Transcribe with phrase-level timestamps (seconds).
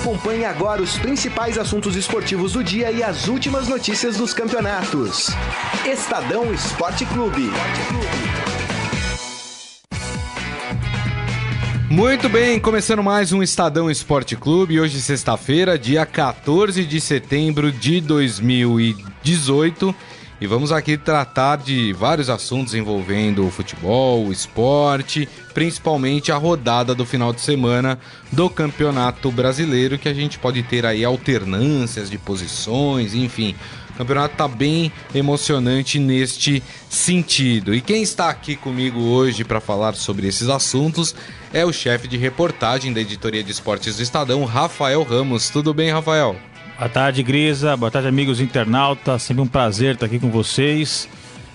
[0.00, 5.26] Acompanhe agora os principais assuntos esportivos do dia e as últimas notícias dos campeonatos.
[5.84, 7.50] Estadão Esporte Clube.
[11.90, 14.80] Muito bem, começando mais um Estadão Esporte Clube.
[14.80, 19.94] Hoje, sexta-feira, dia 14 de setembro de 2018.
[20.40, 26.94] E vamos aqui tratar de vários assuntos envolvendo o futebol, o esporte, principalmente a rodada
[26.94, 27.98] do final de semana
[28.32, 33.54] do Campeonato Brasileiro, que a gente pode ter aí alternâncias de posições, enfim.
[33.90, 37.74] O campeonato está bem emocionante neste sentido.
[37.74, 41.14] E quem está aqui comigo hoje para falar sobre esses assuntos
[41.52, 45.50] é o chefe de reportagem da editoria de esportes do Estadão, Rafael Ramos.
[45.50, 46.49] Tudo bem, Rafael?
[46.80, 47.76] Boa tarde, Grisa.
[47.76, 49.22] Boa tarde, amigos internautas.
[49.22, 51.06] Sempre um prazer estar aqui com vocês.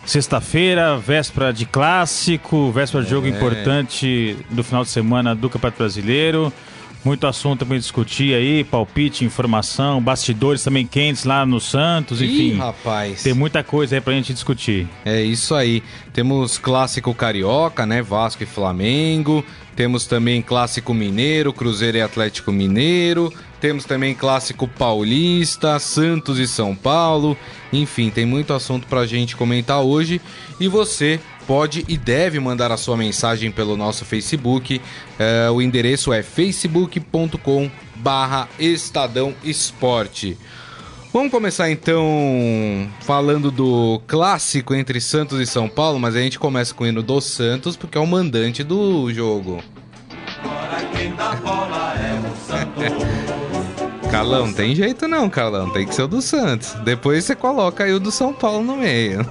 [0.05, 3.31] Sexta-feira, véspera de clássico, véspera de jogo é.
[3.31, 6.53] importante do final de semana do Campeonato Brasileiro.
[7.05, 12.53] Muito assunto para discutir aí, palpite, informação, bastidores também quentes lá no Santos, enfim.
[12.53, 13.21] Ih, rapaz.
[13.21, 14.87] Tem muita coisa aí pra gente discutir.
[15.05, 15.83] É isso aí.
[16.11, 18.01] Temos clássico carioca, né?
[18.01, 19.45] Vasco e Flamengo.
[19.75, 23.31] Temos também clássico mineiro, Cruzeiro e Atlético Mineiro.
[23.59, 27.37] Temos também clássico paulista, Santos e São Paulo.
[27.73, 30.21] Enfim, tem muito assunto para a gente comentar hoje.
[30.59, 34.81] E você pode e deve mandar a sua mensagem pelo nosso Facebook.
[35.17, 40.37] É, o endereço é facebook.com barra Estadão Esporte.
[41.13, 46.73] Vamos começar então falando do clássico entre Santos e São Paulo, mas a gente começa
[46.73, 49.63] com o hino do Santos porque é o mandante do jogo.
[50.43, 53.04] Agora quem dá bola é o Santos.
[54.15, 55.69] Carlão, tem jeito não, Carlão.
[55.69, 56.73] Tem que ser o do Santos.
[56.83, 59.27] Depois você coloca aí o do São Paulo no meio.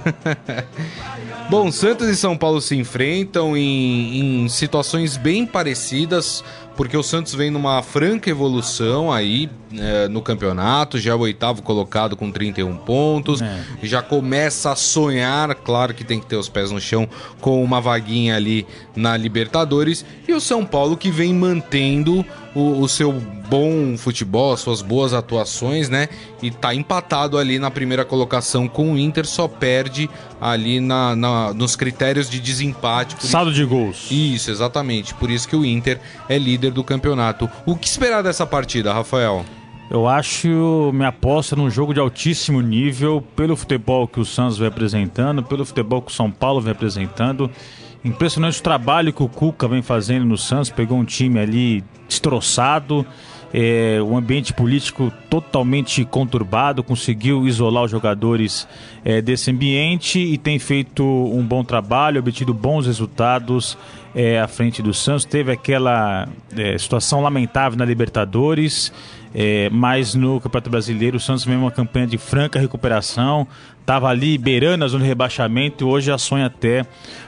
[1.49, 6.43] Bom, Santos e São Paulo se enfrentam em, em situações bem parecidas
[6.75, 11.61] porque o Santos vem numa franca evolução aí é, no campeonato, já é o oitavo
[11.61, 13.63] colocado com 31 pontos, é.
[13.81, 17.07] já começa a sonhar, claro que tem que ter os pés no chão,
[17.39, 22.25] com uma vaguinha ali na Libertadores, e o São Paulo que vem mantendo
[22.55, 26.07] o, o seu bom futebol, suas boas atuações, né?
[26.41, 31.53] E tá empatado ali na primeira colocação com o Inter, só perde ali na, na
[31.53, 33.15] nos critérios de desempate.
[33.27, 34.07] Saldo de gols.
[34.09, 35.13] Isso, exatamente.
[35.13, 35.99] Por isso que o Inter
[36.29, 37.49] é líder do campeonato.
[37.65, 39.45] O que esperar dessa partida, Rafael?
[39.89, 44.67] Eu acho minha aposta num jogo de altíssimo nível, pelo futebol que o Santos vem
[44.67, 47.51] apresentando, pelo futebol que o São Paulo vem apresentando.
[48.05, 53.03] Impressionante o trabalho que o Cuca vem fazendo no Santos, pegou um time ali destroçado,
[53.57, 58.67] é, um ambiente político totalmente conturbado, conseguiu isolar os jogadores
[59.05, 63.77] é, desse ambiente e tem feito um bom trabalho, obtido bons resultados
[64.13, 65.23] é, à frente do Santos.
[65.23, 68.91] Teve aquela é, situação lamentável na Libertadores.
[69.37, 73.45] É, mas no Campeonato Brasileiro o Santos vem uma campanha de franca recuperação,
[73.81, 76.85] estava ali beirando a zona de rebaixamento e hoje já sonha até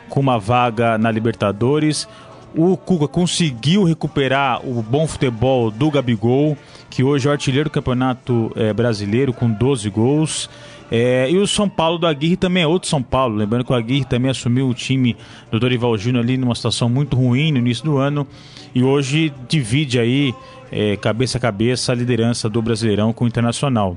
[0.08, 2.08] com uma vaga na Libertadores.
[2.58, 6.58] O Cuca conseguiu recuperar o bom futebol do Gabigol,
[6.90, 10.50] que hoje é o artilheiro do Campeonato é, Brasileiro com 12 gols.
[10.90, 13.36] É, e o São Paulo do Aguirre também é outro São Paulo.
[13.36, 15.16] Lembrando que o Aguirre também assumiu o time
[15.52, 18.26] do Dorival Júnior ali numa situação muito ruim no início do ano.
[18.74, 20.34] E hoje divide aí
[20.72, 23.96] é, cabeça a cabeça a liderança do Brasileirão com o Internacional.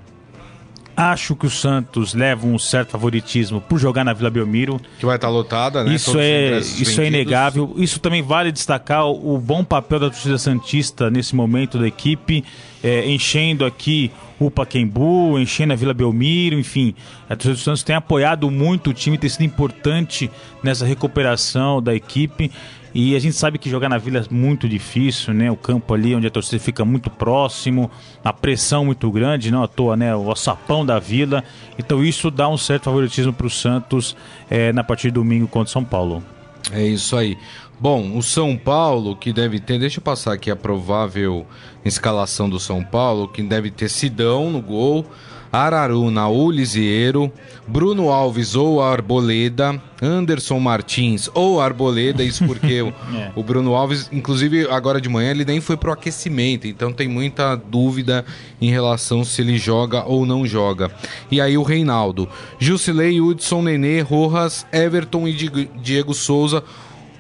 [1.01, 4.79] Acho que o Santos leva um certo favoritismo por jogar na Vila Belmiro.
[4.99, 5.95] Que vai estar lotada, né?
[5.95, 7.73] Isso, é, isso é inegável.
[7.79, 12.45] Isso também vale destacar o, o, bom papel da torcida Santista nesse momento da equipe,
[12.85, 16.95] é, enchendo aqui o Paquembu, enchendo a Vila Belmiro, enfim.
[17.31, 20.31] A torcida do Santos tem apoiado muito o time, tem sido importante
[20.63, 22.51] nessa recuperação da equipe.
[22.95, 25.51] E a gente sabe que jogar na Vila é muito difícil, né?
[25.51, 27.91] O campo ali onde a torcida fica muito próximo,
[28.25, 30.15] a pressão muito grande, não à toa, né?
[30.15, 31.45] O sapão da Vila.
[31.79, 34.17] Então isso dá um certo favoritismo para o Santos
[34.49, 36.23] é, na partida de domingo contra o São Paulo.
[36.73, 37.39] É isso aí.
[37.79, 41.47] Bom, o São Paulo, que deve ter, deixa eu passar aqui a provável
[41.83, 45.07] escalação do São Paulo, que deve ter Sidão no gol,
[45.53, 47.33] Araruna ou Lisieiro,
[47.67, 53.33] Bruno Alves ou Arboleda, Anderson Martins ou Arboleda, isso porque o, é.
[53.35, 57.57] o, Bruno Alves, inclusive agora de manhã, ele nem foi pro aquecimento, então tem muita
[57.57, 58.25] dúvida
[58.61, 60.91] em relação se ele joga ou não joga.
[61.31, 65.33] E aí o Reinaldo, Jusilei, Hudson, Nenê, Rojas, Everton e
[65.83, 66.63] Diego Souza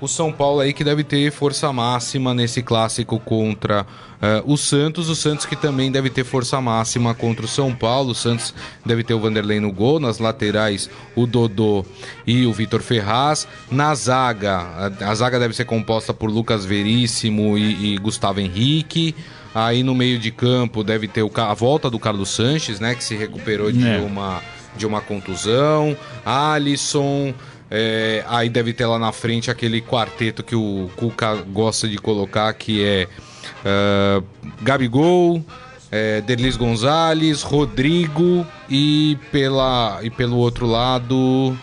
[0.00, 5.08] o São Paulo aí que deve ter força máxima nesse clássico contra uh, o Santos.
[5.08, 8.12] O Santos que também deve ter força máxima contra o São Paulo.
[8.12, 8.54] O Santos
[8.84, 10.00] deve ter o Vanderlei no gol.
[10.00, 11.84] Nas laterais, o Dodô
[12.26, 13.46] e o Vitor Ferraz.
[13.70, 19.14] Na zaga, a, a, zaga deve ser composta por Lucas Veríssimo e, e Gustavo Henrique.
[19.54, 22.94] Aí no meio de campo deve ter o, a volta do Carlos Sanches, né?
[22.94, 23.98] Que se recuperou de, é.
[23.98, 24.40] uma,
[24.76, 25.96] de uma contusão.
[26.24, 27.34] Alisson.
[27.70, 32.52] É, aí deve ter lá na frente aquele quarteto que o Cuca gosta de colocar,
[32.52, 33.08] que é
[33.64, 34.24] uh,
[34.60, 35.44] Gabigol,
[35.90, 41.56] é, Derlis Gonzalez, Rodrigo e, pela, e pelo outro lado.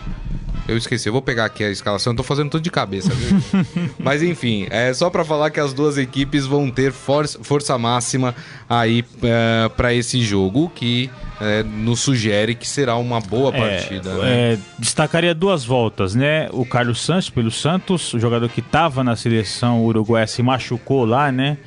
[0.67, 3.39] Eu esqueci, eu vou pegar aqui a escalação, eu tô fazendo tudo de cabeça, viu?
[3.97, 8.35] Mas enfim, é só para falar que as duas equipes vão ter força, força máxima
[8.69, 11.09] aí uh, é, para esse jogo, que
[11.39, 14.09] é, nos sugere que será uma boa é, partida.
[14.09, 14.53] É, né?
[14.53, 16.49] é, destacaria duas voltas, né?
[16.51, 21.31] O Carlos Santos pelo Santos, o jogador que estava na seleção uruguaia se machucou lá,
[21.31, 21.57] né?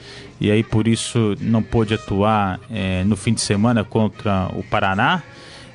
[0.41, 5.23] E aí por isso não pôde atuar é, no fim de semana contra o Paraná.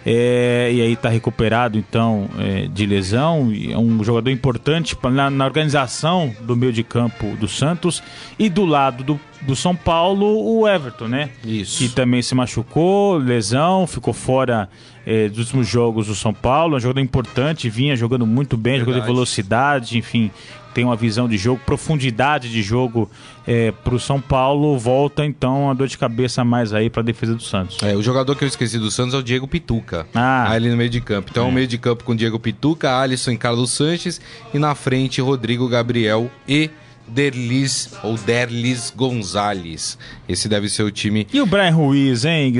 [0.05, 3.51] É, e aí está recuperado então é, de lesão.
[3.69, 8.03] É um jogador importante na, na, organização do meio de campo do Santos.
[8.37, 11.31] E do lado do, do São Paulo, o Everton, né?
[11.43, 11.79] Isso.
[11.79, 14.69] Que também se machucou, lesão, ficou fora
[15.07, 16.75] é, dos últimos jogos do São Paulo.
[16.75, 18.91] É um jogador importante, vinha jogando muito bem, Verdade.
[18.91, 20.29] jogador de velocidade, enfim
[20.75, 23.09] tem uma visão de jogo, profundidade de jogo
[23.47, 27.03] é, para o São Paulo, volta então a dor de cabeça mais aí para a
[27.03, 27.81] defesa do Santos.
[27.81, 30.51] É, o jogador que eu esqueci do Santos é o Diego Pituca, ah.
[30.51, 31.29] ali no meio de campo.
[31.31, 31.49] Então, é.
[31.49, 34.19] o meio de campo com Diego Pituca, Alisson e Carlos Sanches,
[34.53, 36.69] e na frente Rodrigo Gabriel e
[37.07, 39.97] Derlis ou Derlis Gonzalez.
[40.27, 41.27] Esse deve ser o time.
[41.31, 42.53] E o Brian Ruiz, hein?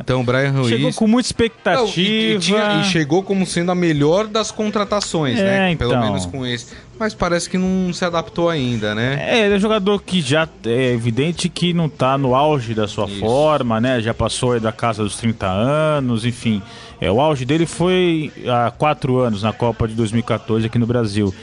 [0.00, 0.68] Então, o Brian Ruiz.
[0.68, 1.82] Chegou com muita expectativa.
[1.82, 5.72] Não, e, e, tinha, e, chegou como sendo a melhor das contratações, é, né?
[5.72, 5.88] Então.
[5.88, 6.74] Pelo menos com esse.
[6.98, 9.18] Mas parece que não se adaptou ainda, né?
[9.20, 12.88] É, ele é um jogador que já é evidente que não tá no auge da
[12.88, 13.20] sua Isso.
[13.20, 14.00] forma, né?
[14.00, 16.62] Já passou da casa dos 30 anos, enfim.
[16.98, 21.34] É, o auge dele foi há quatro anos na Copa de 2014 aqui no Brasil.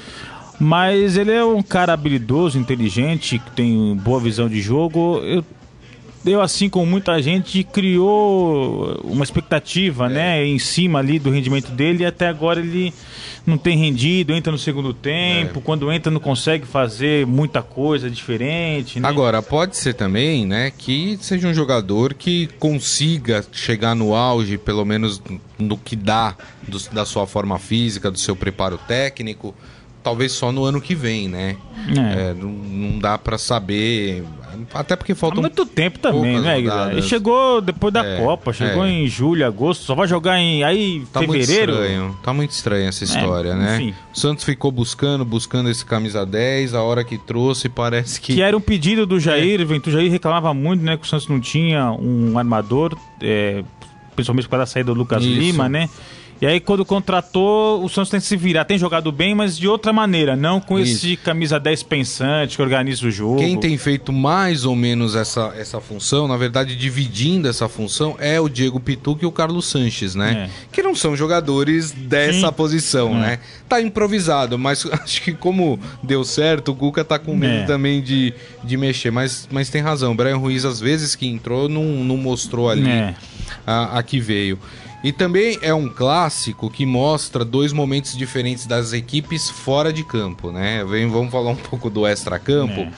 [0.60, 5.20] Mas ele é um cara habilidoso, inteligente, que tem boa visão de jogo.
[5.24, 5.44] Eu,
[6.26, 10.10] eu assim como muita gente, criou uma expectativa, é.
[10.10, 12.94] né, em cima ali do rendimento dele e até agora ele
[13.46, 15.62] não tem rendido, entra no segundo tempo, é.
[15.62, 19.02] quando entra não consegue fazer muita coisa diferente.
[19.02, 19.08] Né?
[19.08, 24.86] Agora, pode ser também, né, que seja um jogador que consiga chegar no auge, pelo
[24.86, 25.22] menos
[25.60, 29.54] no que dá do, da sua forma física, do seu preparo técnico
[30.04, 31.56] talvez só no ano que vem, né?
[31.88, 32.30] É.
[32.30, 34.24] É, não, não, dá para saber.
[34.74, 36.60] Até porque falta muito tempo também, né?
[36.60, 38.92] Ele chegou depois da é, Copa, chegou é.
[38.92, 41.74] em julho, agosto, só vai jogar em aí tá fevereiro.
[41.74, 43.76] Muito estranho, tá muito estranha essa é, história, né?
[43.78, 43.96] Enfim.
[44.14, 48.42] O Santos ficou buscando, buscando esse camisa 10, a hora que trouxe parece que que
[48.42, 49.64] era um pedido do Jair, é.
[49.64, 53.64] o Jair reclamava muito, né, que o Santos não tinha um armador, é,
[54.16, 55.34] principalmente para a saída do Lucas Isso.
[55.34, 55.90] Lima, né?
[56.44, 58.66] E aí, quando contratou, o Santos tem que se virar.
[58.66, 61.08] Tem jogado bem, mas de outra maneira, não com Isso.
[61.08, 63.38] esse camisa 10 pensante que organiza o jogo.
[63.38, 68.42] Quem tem feito mais ou menos essa, essa função, na verdade, dividindo essa função, é
[68.42, 70.50] o Diego Pituca e o Carlos Sanches, né?
[70.50, 70.68] É.
[70.70, 72.54] Que não são jogadores dessa Sim.
[72.54, 73.20] posição, é.
[73.20, 73.40] né?
[73.70, 77.66] Tá improvisado, mas acho que como deu certo, o Cuca tá com medo é.
[77.66, 79.12] também de, de mexer.
[79.12, 82.90] Mas, mas tem razão, o Brian Ruiz, às vezes que entrou, não, não mostrou ali
[82.90, 83.16] é.
[83.66, 84.60] a, a que veio.
[85.04, 90.50] E também é um clássico que mostra dois momentos diferentes das equipes fora de campo,
[90.50, 90.86] né?
[90.86, 92.80] Vem, vamos falar um pouco do extra-campo.
[92.80, 92.92] É.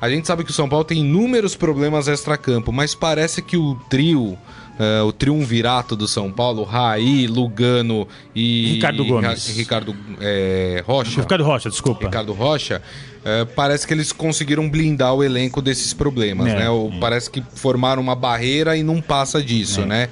[0.00, 3.74] A gente sabe que o São Paulo tem inúmeros problemas extra-campo, mas parece que o
[3.90, 4.38] trio,
[4.78, 9.48] uh, o triunvirato do São Paulo, Raí, Lugano e Ricardo Gomes.
[9.56, 11.20] Ricardo é, Rocha.
[11.20, 12.04] Ricardo Rocha, desculpa.
[12.04, 12.80] Ricardo Rocha.
[13.20, 16.64] Uh, parece que eles conseguiram blindar o elenco desses problemas, é, né?
[16.64, 16.98] É.
[17.00, 19.86] Parece que formaram uma barreira e não passa disso, é.
[19.86, 20.08] né?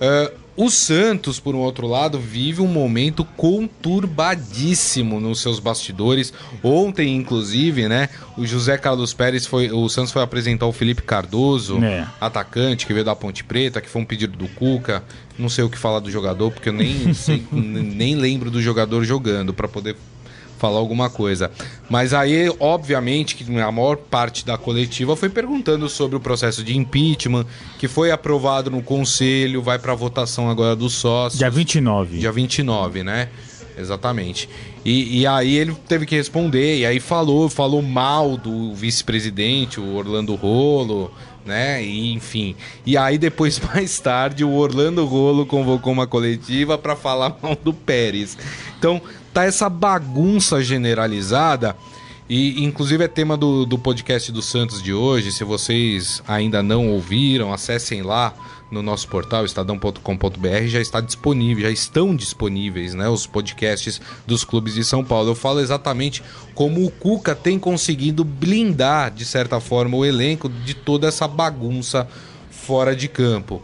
[0.00, 6.32] Uh, o Santos, por um outro lado, vive um momento conturbadíssimo nos seus bastidores.
[6.62, 8.08] Ontem, inclusive, né,
[8.38, 12.06] o José Carlos Pérez foi, o Santos foi apresentar o Felipe Cardoso, é.
[12.18, 15.04] atacante que veio da Ponte Preta, que foi um pedido do Cuca.
[15.38, 19.04] Não sei o que falar do jogador, porque eu nem sei, nem lembro do jogador
[19.04, 19.94] jogando para poder
[20.58, 21.50] falar alguma coisa.
[21.88, 26.76] Mas aí, obviamente, que a maior parte da coletiva foi perguntando sobre o processo de
[26.76, 27.46] impeachment,
[27.78, 31.38] que foi aprovado no conselho, vai para votação agora dos sócios.
[31.38, 32.18] Dia 29.
[32.18, 33.28] Dia 29, né?
[33.78, 34.48] Exatamente.
[34.84, 39.94] E, e, aí ele teve que responder, e aí falou, falou mal do vice-presidente, o
[39.94, 41.12] Orlando Rolo,
[41.44, 41.84] né?
[41.84, 42.56] E, enfim.
[42.86, 47.72] E aí depois, mais tarde, o Orlando Rolo convocou uma coletiva para falar mal do
[47.72, 48.36] Pérez.
[48.78, 49.00] Então,
[49.36, 51.76] tá essa bagunça generalizada
[52.26, 55.30] E inclusive é tema do, do podcast do Santos de hoje.
[55.30, 58.32] Se vocês ainda não ouviram, acessem lá
[58.70, 64.74] no nosso portal estadão.com.br já está disponível, já estão disponíveis, né, os podcasts dos clubes
[64.74, 65.30] de São Paulo.
[65.30, 66.22] Eu falo exatamente
[66.54, 72.08] como o Cuca tem conseguido blindar de certa forma o elenco de toda essa bagunça
[72.50, 73.62] fora de campo.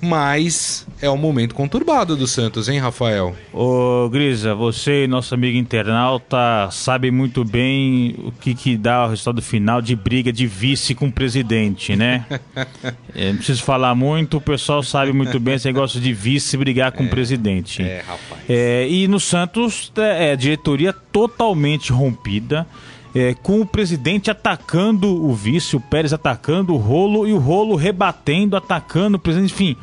[0.00, 3.36] Mas é um momento conturbado do Santos, hein, Rafael?
[3.52, 9.10] Ô, Grisa, você e nosso amigo internauta sabem muito bem o que, que dá o
[9.10, 12.24] resultado final de briga de vice com o presidente, né?
[13.14, 16.92] é, não preciso falar muito, o pessoal sabe muito bem esse negócio de vice brigar
[16.92, 17.82] com o presidente.
[17.82, 18.42] É, rapaz.
[18.48, 22.66] É, e no Santos, é, diretoria totalmente rompida.
[23.14, 27.74] É, com o presidente atacando o vice, o Pérez atacando o rolo e o rolo
[27.74, 29.76] rebatendo, atacando o presidente, enfim.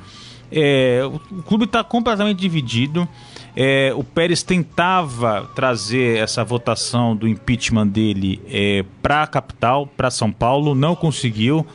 [0.51, 3.07] É, o clube está completamente dividido.
[3.55, 10.11] É, o Pérez tentava trazer essa votação do impeachment dele é, para a capital, para
[10.11, 11.65] São Paulo, não conseguiu.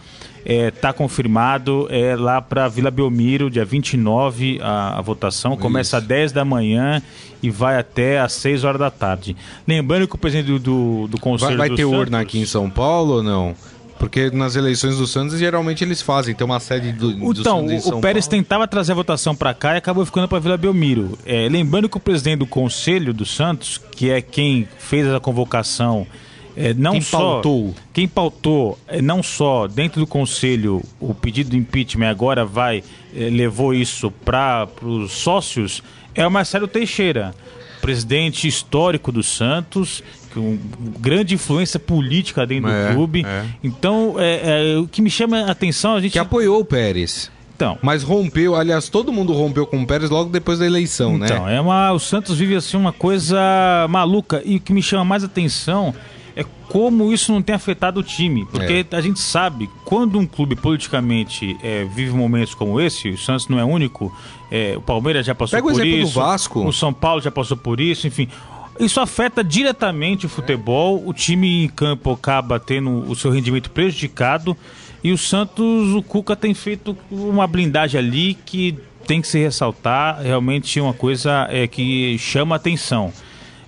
[0.45, 5.57] Está confirmado é, lá para Vila Belmiro, dia 29, a, a votação.
[5.57, 7.01] Começa às 10 da manhã
[7.43, 9.37] e vai até às 6 horas da tarde.
[9.67, 12.47] Lembrando que o presidente do, do, do Conselho Vai, vai ter Santos, urna aqui em
[12.47, 13.55] São Paulo ou não?
[13.99, 17.73] Porque nas eleições do Santos geralmente eles fazem, tem uma sede do, do Então, Santos
[17.73, 18.43] em o, São o Pérez Paulo.
[18.43, 21.17] tentava trazer a votação para cá e acabou ficando para Vila Belmiro.
[21.25, 26.05] É, lembrando que o presidente do Conselho do Santos, que é quem fez a convocação,
[26.57, 27.75] é, não Quem só pautou.
[27.93, 32.83] quem pautou, é, não só dentro do Conselho o pedido de impeachment agora vai
[33.17, 35.83] é, levou isso para os sócios
[36.15, 37.35] é o Marcelo Teixeira,
[37.81, 40.03] presidente histórico do Santos,
[40.35, 40.59] com
[41.01, 43.25] grande influência política dentro É, do clube.
[43.27, 43.45] é.
[43.65, 47.31] Então, é, é, o que me chama a atenção, a gente Que apoiou o Pérez.
[47.57, 51.47] então, Mas rompeu, aliás, todo mundo rompeu com o Pérez logo depois da eleição, Então,
[51.47, 51.57] né?
[51.57, 53.39] é uma, o Santos vive assim uma coisa
[53.89, 55.95] maluca e o que me chama mais atenção
[56.37, 58.97] é como isso não tem afetado o time, porque É.
[58.97, 63.59] a gente sabe quando um clube politicamente é, vive momentos como esse, o Santos não
[63.59, 64.15] é único,
[64.51, 66.67] é, o Palmeiras já passou Pega o por exemplo do isso, Vasco.
[66.67, 68.29] o São Paulo já passou por isso, enfim.
[68.81, 74.57] Isso afeta diretamente o futebol, o time em campo acaba tendo o seu rendimento prejudicado
[75.05, 78.75] e o Santos, o Cuca tem feito uma blindagem ali que
[79.07, 83.13] tem que se ressaltar, realmente uma coisa é, que chama atenção.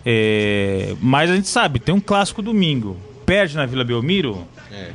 [0.07, 4.91] É, mas a gente sabe, tem um clássico domingo, perde na Vila Belmiro, É.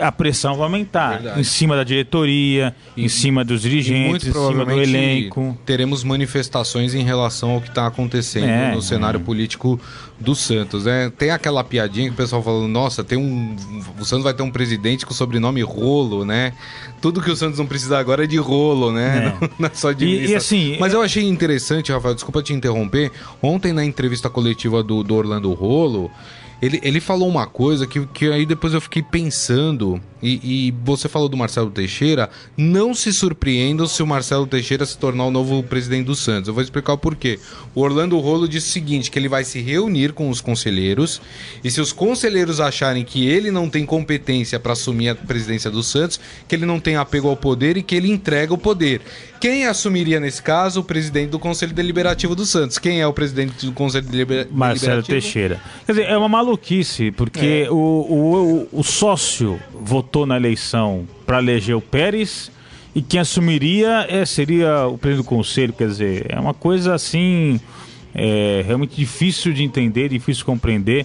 [0.00, 1.40] a pressão vai aumentar Verdade.
[1.40, 5.56] em cima da diretoria, em cima dos E dirigentes, em cima do elenco.
[5.66, 9.22] teremos manifestações em relação ao que está acontecendo É, no cenário é.
[9.22, 9.78] político
[10.18, 10.84] do Santos.
[10.84, 11.10] Né?
[11.18, 13.56] Tem aquela piadinha que o pessoal falando, nossa, tem um.
[13.98, 16.52] O Santos vai ter um presidente com o sobrenome Rolo, né?
[17.00, 19.36] Tudo que o Santos não precisa agora é de rolo, né?
[19.40, 19.50] É.
[19.58, 22.52] Não é só de E- e assim, Mas é- eu achei interessante, Rafael, desculpa te
[22.52, 23.10] interromper.
[23.42, 26.10] Ontem na entrevista coletiva do, do Orlando Rolo.
[26.62, 31.08] Ele, ele falou uma coisa que, que aí depois eu fiquei pensando, e, e você
[31.08, 35.60] falou do Marcelo Teixeira, não se surpreendam se o Marcelo Teixeira se tornar o novo
[35.64, 36.46] presidente do Santos.
[36.46, 37.40] Eu vou explicar o porquê.
[37.74, 41.20] O Orlando Rolo disse o seguinte, que ele vai se reunir com os conselheiros,
[41.64, 45.82] e se os conselheiros acharem que ele não tem competência para assumir a presidência do
[45.82, 49.00] Santos, que ele não tem apego ao poder e que ele entrega o poder.
[49.42, 50.78] Quem assumiria nesse caso?
[50.78, 52.78] O presidente do Conselho Deliberativo do Santos.
[52.78, 55.20] Quem é o presidente do Conselho Delibera- Marcelo Deliberativo?
[55.20, 55.60] Teixeira.
[55.84, 57.68] Quer dizer, é uma maluquice, porque É.
[57.68, 62.52] o, o, o, o sócio votou na eleição para eleger o Pérez
[62.94, 65.72] e quem assumiria é, seria o presidente do conselho.
[65.72, 67.60] Quer dizer, é uma coisa assim,
[68.14, 71.04] é, realmente difícil de entender, difícil de compreender,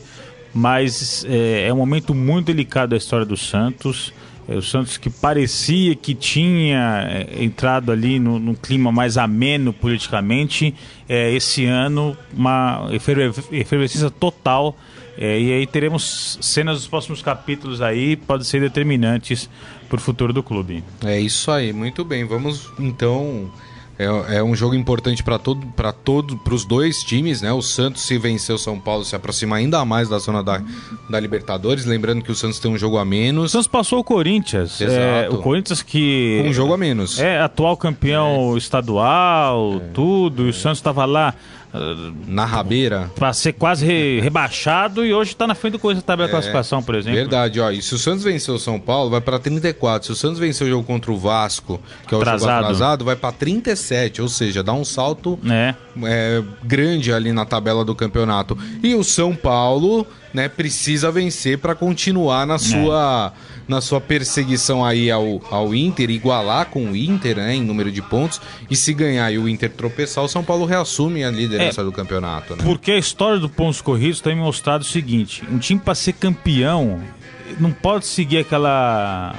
[0.53, 4.13] mas é, é um momento muito delicado da história do Santos.
[4.47, 9.73] É, o Santos que parecia que tinha é, entrado ali no, num clima mais ameno
[9.73, 10.73] politicamente,
[11.09, 14.77] é, esse ano uma eferve- efervescência total.
[15.17, 19.49] é, e aí teremos cenas dos próximos capítulos aí, podem ser determinantes
[19.89, 20.83] para o futuro do clube.
[21.03, 22.23] É isso aí, muito bem.
[22.25, 23.51] Vamos então.
[23.99, 27.51] É, é um jogo importante para todo, para todo, para os dois times, né?
[27.51, 30.61] O Santos se vencer o São Paulo se aproxima ainda mais da zona da,
[31.09, 34.03] da Libertadores, lembrando que o Santos tem um jogo a O menos, Santos passou o
[34.03, 34.79] Corinthians.
[34.79, 34.99] Exato.
[34.99, 36.43] é, o Corinthians que.
[36.45, 37.19] um jogo a menos.
[37.19, 41.33] É atual campeão estadual, tudo, e o Santos estava lá
[42.27, 43.11] Na rabeira.
[43.15, 46.27] para ser quase re- rebaixado e hoje está na frente do Corinthians na É, tabela
[46.27, 47.17] de classificação, por exemplo.
[47.19, 47.69] Verdade, ó.
[47.71, 50.05] E se o Santos vencer o São Paulo, vai para 34.
[50.05, 52.39] Se o Santos vencer o jogo contra o Vasco, que é o Atrasado.
[52.51, 54.21] jogo atrasado, vai para 37.
[54.21, 55.75] Ou seja, dá um salto É.
[56.03, 58.57] é, grande ali na tabela do campeonato.
[58.81, 63.56] E o São Paulo né, precisa vencer para continuar na sua, é.
[63.67, 68.01] Na sua perseguição aí ao, ao Inter, igualar com o Inter né, em número de
[68.01, 68.39] pontos.
[68.69, 71.91] E se ganhar e o Inter tropeçar, o São Paulo reassume a liderança é, do
[71.91, 72.55] campeonato.
[72.55, 72.63] Né?
[72.63, 77.01] Porque a história do pontos corridos tem mostrado o seguinte: um time para ser campeão
[77.59, 79.35] não pode seguir aquela,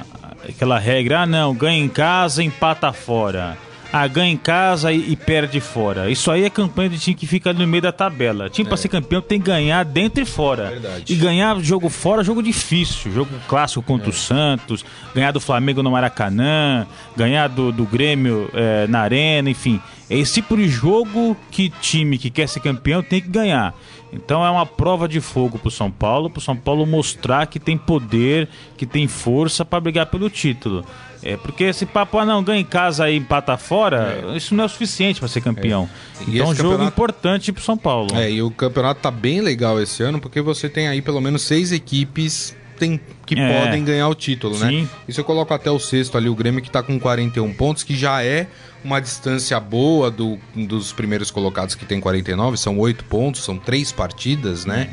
[0.47, 3.57] aquela regra, ah não, ganha em casa, empata fora
[3.91, 6.09] ah, ganha em casa e, e, perde fora.
[6.09, 8.49] Isso aí é campanha de time que fica no meio da tabela.
[8.49, 8.69] Time é.
[8.69, 10.69] para ser campeão tem que ganhar dentro e fora.
[10.69, 11.11] Verdade.
[11.11, 13.11] E ganhar jogo fora, jogo difícil.
[13.11, 14.11] Jogo clássico contra é.
[14.11, 16.85] o Santos, ganhar do Flamengo no Maracanã,
[17.17, 19.81] ganhar do, do Grêmio é, na Arena, enfim.
[20.09, 23.73] É esse tipo de jogo que time que quer ser campeão tem que ganhar.
[24.11, 27.77] Então é uma prova de fogo pro São Paulo, pro São Paulo mostrar que tem
[27.77, 30.83] poder, que tem força para brigar pelo título.
[31.21, 34.37] É porque esse papo, ah não, ganha em casa e empata fora, é.
[34.37, 35.89] isso não é o suficiente para ser campeão.
[36.21, 36.23] É.
[36.27, 38.15] Então é um jogo importante pro São Paulo.
[38.15, 41.41] É, e o campeonato tá bem legal esse ano, porque você tem aí pelo menos
[41.41, 43.59] seis equipes tem, que é.
[43.59, 44.69] podem ganhar o título, né?
[44.69, 44.81] Sim.
[44.83, 44.89] né?
[45.07, 47.83] E se eu coloco até o sexto ali, o Grêmio que tá com 41 pontos,
[47.83, 48.47] que já é
[48.83, 53.91] uma distância boa do, dos primeiros colocados que tem 49, são oito pontos, são três
[53.91, 54.89] partidas, né?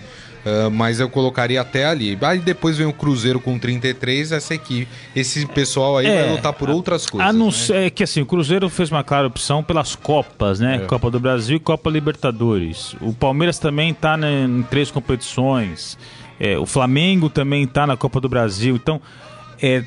[0.46, 2.16] Uh, mas eu colocaria até ali.
[2.22, 4.86] Aí depois vem o Cruzeiro com 33, essa aqui.
[5.14, 7.28] Esse pessoal aí é, vai lutar por outras coisas.
[7.28, 7.52] A não né?
[7.52, 10.76] ser é que assim, o Cruzeiro fez uma clara opção pelas Copas, né?
[10.76, 10.78] É.
[10.86, 12.94] Copa do Brasil e Copa Libertadores.
[13.00, 15.98] O Palmeiras também está né, em três competições.
[16.38, 18.76] É, o Flamengo também está na Copa do Brasil.
[18.76, 19.00] Então,
[19.60, 19.82] é,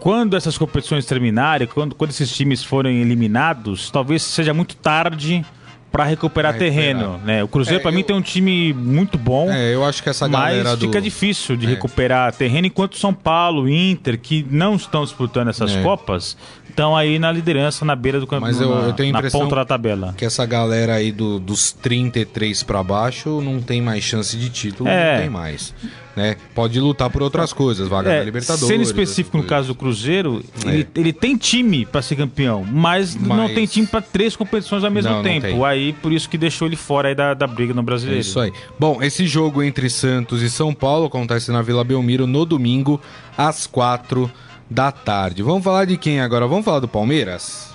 [0.00, 5.44] quando essas competições terminarem, quando, quando esses times forem eliminados, talvez seja muito tarde
[5.92, 7.44] para recuperar, terreno, né?
[7.44, 7.94] O Cruzeiro é, para eu...
[7.94, 9.52] mim tem um time muito bom.
[9.52, 11.68] É, eu acho que essa galera mas fica difícil de é.
[11.68, 15.82] recuperar terreno enquanto São Paulo, Inter, que não estão disputando essas é.
[15.82, 16.36] copas,
[16.72, 19.56] estão aí na liderança, na beira do campeonato, Mas eu, eu tenho a na ponta
[19.56, 20.14] da tabela.
[20.16, 24.88] Que essa galera aí do, dos 33 para baixo não tem mais chance de título,
[24.88, 25.12] é.
[25.12, 25.74] não tem mais
[26.16, 26.36] né?
[26.54, 28.66] Pode lutar por outras coisas, vaga é, da Libertadores.
[28.66, 30.68] Sendo específico no caso do Cruzeiro, é.
[30.68, 34.84] ele, ele, tem time para ser campeão, mas, mas, não tem time para três competições
[34.84, 35.48] ao mesmo não, tempo.
[35.48, 38.18] Não aí por isso que deixou ele fora aí da, da briga no Brasileiro.
[38.18, 38.52] É isso aí.
[38.78, 43.00] Bom, esse jogo entre Santos e São Paulo acontece na Vila Belmiro no domingo
[43.36, 44.30] às quatro
[44.72, 45.42] da tarde.
[45.42, 46.46] Vamos falar de quem agora?
[46.46, 47.70] Vamos falar do Palmeiras?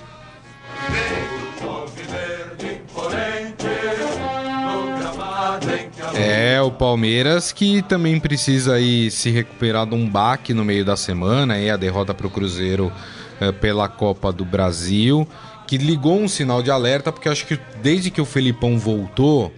[6.14, 10.96] É, o Palmeiras que também precisa aí se recuperar de um baque no meio da
[10.96, 12.92] semana, aí a derrota para o Cruzeiro
[13.40, 15.26] é, pela Copa do Brasil,
[15.66, 19.52] que ligou um sinal de alerta, porque acho que desde que o Felipão voltou,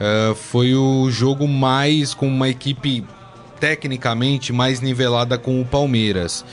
[0.00, 3.04] é, foi o jogo mais com uma equipe
[3.58, 6.44] tecnicamente mais nivelada com o Palmeiras.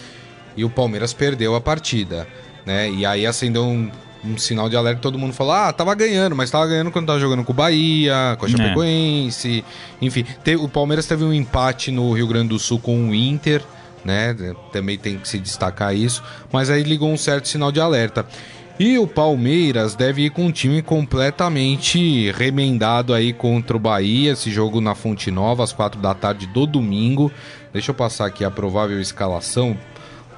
[0.55, 2.27] E o Palmeiras perdeu a partida,
[2.65, 2.89] né?
[2.89, 3.89] E aí acendeu um
[4.23, 7.19] um sinal de alerta todo mundo falou: ah, tava ganhando, mas tava ganhando quando tava
[7.19, 8.51] jogando com o Bahia, com a é.
[8.51, 10.05] Chapecoense, é.
[10.05, 10.25] enfim.
[10.59, 13.61] o Palmeiras teve um empate no Rio Grande do Sul com o Inter,
[14.03, 14.35] né?
[14.71, 18.25] Também tem que se destacar isso, mas aí ligou um certo sinal de alerta.
[18.79, 24.31] E o Palmeiras deve ir com um time completamente remendado aí contra o Bahia.
[24.31, 27.31] Esse jogo na Fonte Nova, às quatro da tarde do domingo.
[27.71, 29.77] Deixa eu passar aqui a provável escalação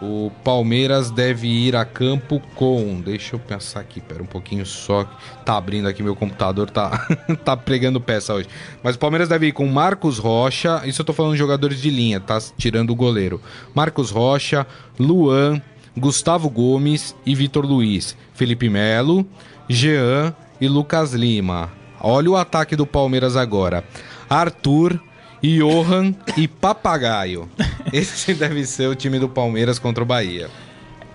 [0.02, 3.02] o Palmeiras deve ir a campo com.
[3.02, 5.04] Deixa eu pensar aqui, pera um pouquinho só.
[5.46, 7.08] Tá abrindo aqui meu computador, tá,
[7.44, 8.48] tá pregando peça hoje.
[8.84, 10.82] Mas o Palmeiras deve ir com Marcos Rocha.
[10.86, 12.38] Isso eu tô falando de jogadores de linha, tá?
[12.58, 13.42] Tirando o goleiro.
[13.74, 14.68] Marcos Rocha,
[15.00, 15.62] Luan,
[15.98, 18.16] Gustavo Gomes e Vitor Luiz.
[18.34, 19.26] Felipe Melo,
[19.70, 21.72] Jean e Lucas Lima.
[22.00, 23.84] Olha o ataque do Palmeiras agora.
[24.30, 25.00] Arthur.
[25.44, 27.48] Johan e Papagaio.
[27.94, 30.50] Esse deve ser o time do Palmeiras contra o Bahia.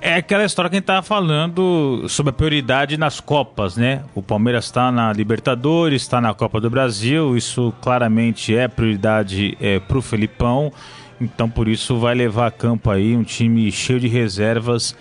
[0.01, 4.03] É aquela história que a gente estava falando sobre a prioridade nas Copas, né?
[4.15, 9.79] O Palmeiras está na Libertadores, está na Copa do Brasil, isso claramente é prioridade é,
[9.79, 10.73] para o Felipão,
[11.21, 14.97] então por isso vai levar a campo aí um time cheio de reservas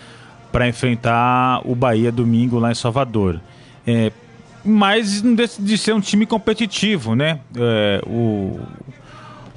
[0.51, 3.39] para enfrentar o Bahia domingo lá em Salvador.
[3.85, 4.11] É,
[4.63, 7.39] mas não deixa de ser um time competitivo, né?
[7.55, 8.59] É, o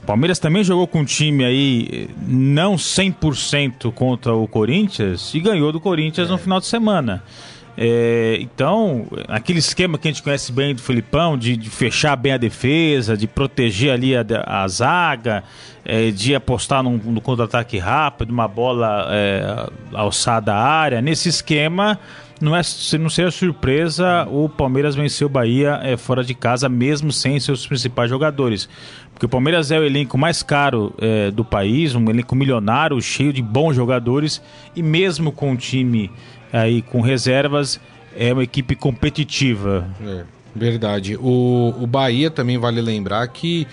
[0.07, 5.81] Palmeiras também jogou com um time aí não 100% contra o Corinthians e ganhou do
[5.81, 6.33] Corinthians é.
[6.33, 7.23] no final de semana.
[7.77, 12.33] É, então, aquele esquema que a gente conhece bem do Filipão, de, de fechar bem
[12.33, 15.43] a defesa, de proteger ali a, a zaga,
[15.85, 21.99] é, de apostar num, no contra-ataque rápido, uma bola é, alçada à área, nesse esquema
[22.43, 22.61] não é
[22.99, 27.65] não seja surpresa, o Palmeiras venceu o Bahia é, fora de casa, mesmo sem seus
[27.65, 28.69] principais jogadores.
[29.13, 33.33] Porque o Palmeiras é o elenco mais caro é, do país, um elenco milionário, cheio
[33.33, 34.43] de bons jogadores,
[34.75, 36.11] e mesmo com o time
[36.53, 37.81] aí com reservas,
[38.17, 39.89] é uma equipe competitiva.
[40.05, 41.17] É, verdade.
[41.17, 43.67] O, o Bahia também vale lembrar que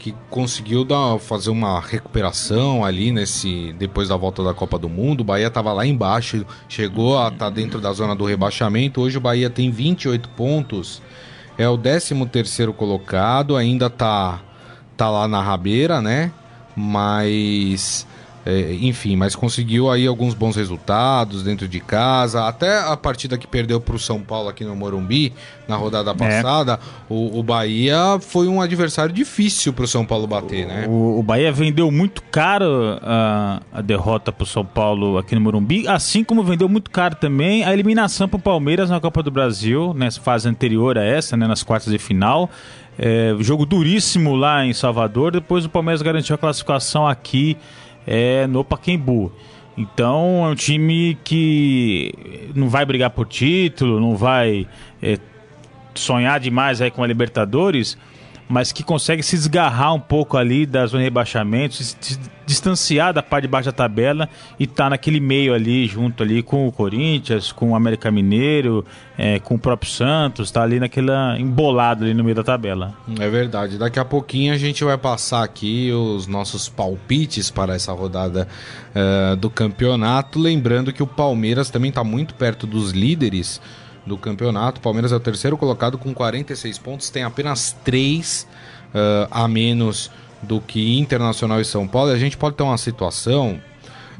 [0.00, 5.20] que conseguiu dar, fazer uma recuperação ali nesse depois da volta da Copa do Mundo.
[5.20, 9.02] O Bahia estava lá embaixo, chegou a estar tá dentro da zona do rebaixamento.
[9.02, 11.02] Hoje o Bahia tem 28 pontos,
[11.58, 14.40] é o 13 terceiro colocado, ainda está
[14.96, 16.32] tá lá na rabeira, né?
[16.74, 18.06] Mas
[18.44, 22.46] é, enfim, mas conseguiu aí alguns bons resultados dentro de casa.
[22.46, 25.32] Até a partida que perdeu para o São Paulo aqui no Morumbi,
[25.68, 26.14] na rodada é.
[26.14, 26.78] passada, é.
[27.12, 30.86] o, o, Bahia foi um adversário difícil para o São Paulo bater, né?
[30.88, 35.40] O, o Bahia vendeu muito caro a, a derrota para o São Paulo aqui no
[35.40, 39.30] Morumbi, assim como vendeu muito caro também a eliminação para o Palmeiras na Copa do
[39.30, 42.50] Brasil, nessa fase anterior a essa, né, nas quartas de final.
[42.98, 45.32] É, jogo duríssimo lá em Salvador.
[45.32, 47.56] Depois o Palmeiras garantiu a classificação aqui
[48.10, 49.32] é no Paquembu.
[49.78, 52.12] Então é um time que
[52.54, 54.66] não vai brigar por título, não vai
[55.00, 55.16] é,
[55.94, 57.96] sonhar demais aí com a Libertadores,
[58.50, 63.22] mas que consegue se desgarrar um pouco ali da zona de rebaixamento, se distanciar da
[63.22, 67.52] parte de baixo da tabela e tá naquele meio ali, junto ali com o Corinthians,
[67.52, 68.84] com o América Mineiro,
[69.16, 72.92] é, com o próprio Santos, tá ali naquela embolado ali no meio da tabela.
[73.20, 73.78] É verdade.
[73.78, 78.48] Daqui a pouquinho a gente vai passar aqui os nossos palpites para essa rodada
[78.90, 83.60] uh, do campeonato, lembrando que o Palmeiras também está muito perto dos líderes
[84.10, 84.80] do campeonato.
[84.80, 88.46] Palmeiras é o terceiro colocado com 46 pontos, tem apenas 3
[88.88, 90.10] uh, a menos
[90.42, 92.10] do que Internacional e São Paulo.
[92.10, 93.60] E a gente pode ter uma situação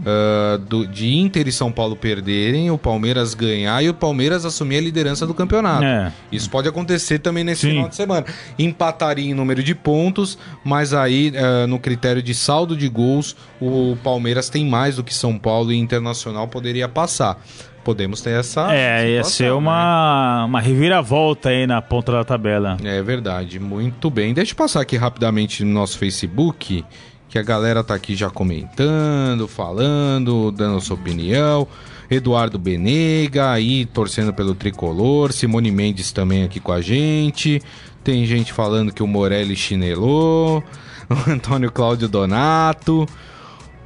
[0.01, 4.79] uh, do, de Inter e São Paulo perderem, o Palmeiras ganhar e o Palmeiras assumir
[4.79, 5.85] a liderança do campeonato.
[5.85, 6.13] É.
[6.31, 7.71] Isso pode acontecer também nesse Sim.
[7.71, 8.27] final de semana.
[8.59, 13.97] Empataria em número de pontos, mas aí uh, no critério de saldo de gols, o
[14.03, 17.41] Palmeiras tem mais do que São Paulo e Internacional poderia passar
[17.85, 18.73] podemos ter essa.
[18.75, 20.45] É, ia ser uma, né?
[20.45, 22.77] uma reviravolta aí na ponta da tabela.
[22.85, 24.35] É verdade, muito bem.
[24.35, 26.85] Deixa eu passar aqui rapidamente no nosso Facebook,
[27.31, 31.67] que a galera tá aqui já comentando, falando, dando sua opinião.
[32.11, 37.63] Eduardo Benega aí torcendo pelo tricolor, Simone Mendes também aqui com a gente.
[38.03, 40.63] Tem gente falando que o Morelli chinelou,
[41.09, 43.07] o Antônio Cláudio Donato,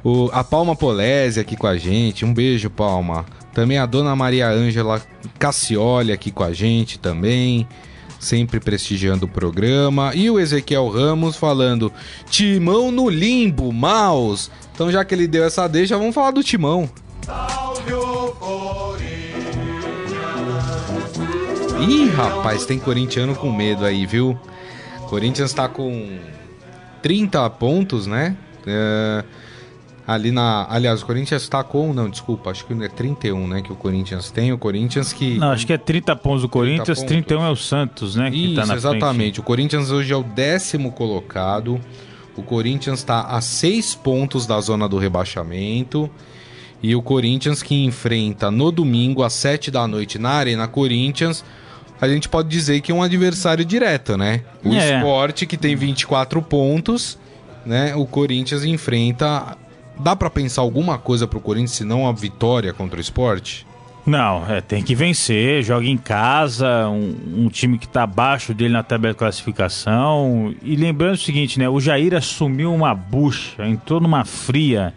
[0.03, 2.25] o, a Palma Polese aqui com a gente.
[2.25, 3.25] Um beijo, Palma.
[3.53, 4.99] Também a dona Maria Ângela
[5.37, 7.67] Cassioli aqui com a gente também,
[8.25, 10.11] sempre prestigiando o programa.
[10.15, 11.93] E o Ezequiel Ramos falando:
[12.29, 14.51] Timão no limbo, Maus.
[14.73, 16.89] Então, já que ele deu essa deixa, vamos falar do Timão.
[21.87, 24.37] Ih, rapaz, tem corintiano com medo aí, viu?
[25.07, 26.17] Corinthians tá com
[27.01, 28.35] 30 pontos, né?
[28.61, 29.23] Uh,
[30.07, 30.67] ali na.
[30.69, 31.93] Aliás, o Corinthians está com.
[31.93, 33.61] Não, desculpa, acho que é 31, né?
[33.61, 34.51] Que o Corinthians tem.
[34.53, 35.37] O Corinthians que.
[35.37, 38.29] Não, acho que é 30 pontos do Corinthians, 30 31 é o Santos, né?
[38.29, 39.15] Que tá Isso, tá exatamente.
[39.15, 39.39] Frente.
[39.39, 41.79] O Corinthians hoje é o décimo colocado.
[42.37, 46.09] O Corinthians está a 6 pontos da zona do rebaixamento.
[46.83, 51.43] E o Corinthians que enfrenta no domingo, às 7 da noite, na Arena Corinthians.
[51.99, 54.41] A gente pode dizer que é um adversário direto, né?
[54.63, 54.97] O é.
[54.97, 57.17] esporte que tem 24 pontos,
[57.65, 57.95] né?
[57.95, 59.57] O Corinthians enfrenta
[59.99, 63.65] Dá para pensar alguma coisa pro Corinthians se não a vitória contra o esporte?
[64.05, 68.73] Não, é, tem que vencer, joga em casa, um, um, time que está abaixo dele
[68.73, 70.53] na tabela de classificação.
[70.61, 71.67] E lembrando o seguinte, né?
[71.67, 74.93] O Jair assumiu uma bucha, entrou numa fria.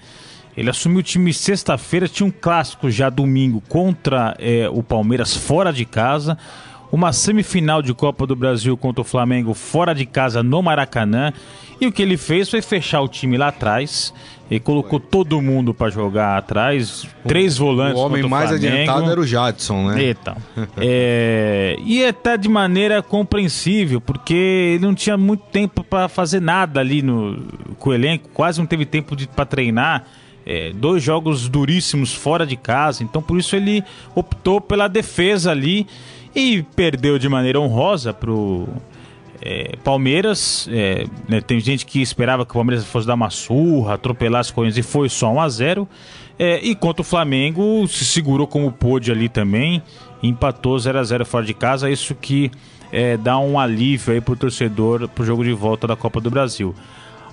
[0.54, 5.72] Ele assumiu o time sexta-feira, tinha um clássico já domingo contra é, o Palmeiras fora
[5.72, 6.37] de casa.
[6.90, 11.33] Uma semifinal de Copa do Brasil contra o Flamengo fora de casa no Maracanã.
[11.81, 14.12] E o que ele fez foi fechar o time lá atrás
[14.51, 18.01] ele colocou todo mundo para jogar atrás, três volantes.
[18.01, 20.11] O homem o mais adiantado era o Jadson, né?
[20.11, 20.37] Então,
[20.79, 24.35] é, e até de maneira compreensível, porque
[24.74, 27.44] ele não tinha muito tempo para fazer nada ali no,
[27.79, 30.05] com o elenco, quase não teve tempo para treinar.
[30.51, 35.87] É, dois jogos duríssimos fora de casa, então por isso ele optou pela defesa ali
[36.35, 38.69] e perdeu de maneira honrosa pro
[39.41, 43.95] é, Palmeiras, é, né, tem gente que esperava que o Palmeiras fosse dar uma surra,
[43.95, 45.88] atropelar as Corinthians e foi só 1 a 0
[46.38, 49.83] é, E o Flamengo, se segurou como pôde ali também,
[50.23, 52.51] empatou 0 a 0 fora de casa, isso que
[52.93, 56.75] é, dá um alívio aí pro torcedor pro jogo de volta da Copa do Brasil.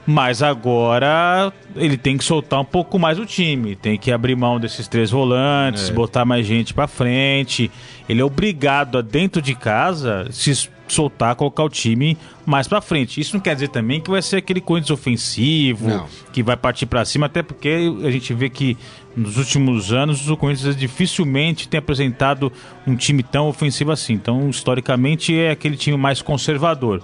[0.05, 4.59] Mas agora ele tem que soltar um pouco mais o time, tem que abrir mão
[4.59, 5.93] desses três volantes, é.
[5.93, 7.71] botar mais gente para frente.
[8.07, 13.19] Ele é obrigado a dentro de casa se soltar, colocar o time mais para frente.
[13.19, 16.05] Isso não quer dizer também que vai ser aquele Corinthians ofensivo, não.
[16.31, 18.77] que vai partir para cima, até porque a gente vê que
[19.15, 22.51] nos últimos anos o Corinthians dificilmente tem apresentado
[22.85, 24.13] um time tão ofensivo assim.
[24.13, 27.01] Então, historicamente, é aquele time mais conservador.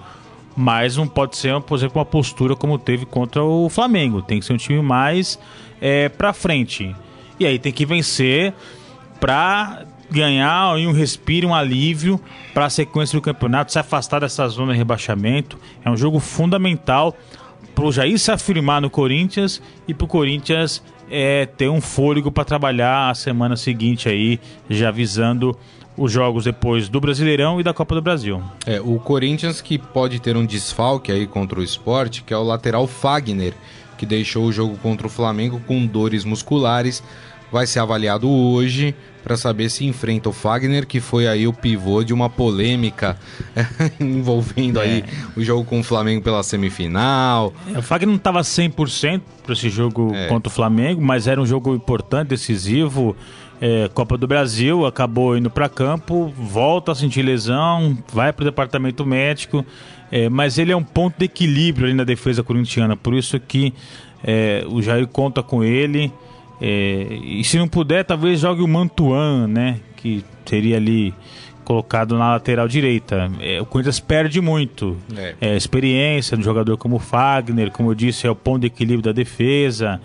[0.56, 4.22] Mas não pode ser, por exemplo, uma postura como teve contra o Flamengo.
[4.22, 5.38] Tem que ser um time mais
[5.80, 6.94] é, para frente.
[7.38, 8.52] E aí tem que vencer
[9.18, 12.20] para ganhar um respiro, um alívio
[12.52, 15.58] para a sequência do campeonato, se afastar dessa zona de rebaixamento.
[15.84, 17.16] É um jogo fundamental
[17.74, 22.30] para o Jair se afirmar no Corinthians e para o Corinthians é, ter um fôlego
[22.30, 24.38] para trabalhar a semana seguinte aí,
[24.68, 25.56] já visando
[26.02, 28.42] os jogos depois do Brasileirão e da Copa do Brasil.
[28.66, 32.42] É, o Corinthians que pode ter um desfalque aí contra o esporte, que é o
[32.42, 33.54] lateral Fagner,
[33.96, 37.04] que deixou o jogo contra o Flamengo com dores musculares,
[37.52, 42.02] vai ser avaliado hoje para saber se enfrenta o Fagner, que foi aí o pivô
[42.02, 43.16] de uma polêmica
[44.00, 44.82] envolvendo é.
[44.82, 45.04] aí
[45.36, 47.54] o jogo com o Flamengo pela semifinal.
[47.72, 50.26] É, o Fagner não estava 100% para esse jogo é.
[50.26, 53.16] contra o Flamengo, mas era um jogo importante, decisivo
[53.64, 58.44] é, Copa do Brasil, acabou indo para campo, volta a sentir lesão, vai para o
[58.44, 59.64] departamento médico,
[60.10, 63.72] é, mas ele é um ponto de equilíbrio ali na defesa corintiana, por isso que
[64.24, 66.12] é, o Jair conta com ele.
[66.60, 69.78] É, e se não puder, talvez jogue o Mantuan, né?
[69.96, 71.14] Que seria ali
[71.64, 73.30] colocado na lateral direita.
[73.40, 74.96] É, o Corinthians perde muito.
[75.16, 75.34] É.
[75.40, 78.66] É, experiência de um jogador como o Fagner, como eu disse, é o ponto de
[78.66, 80.00] equilíbrio da defesa.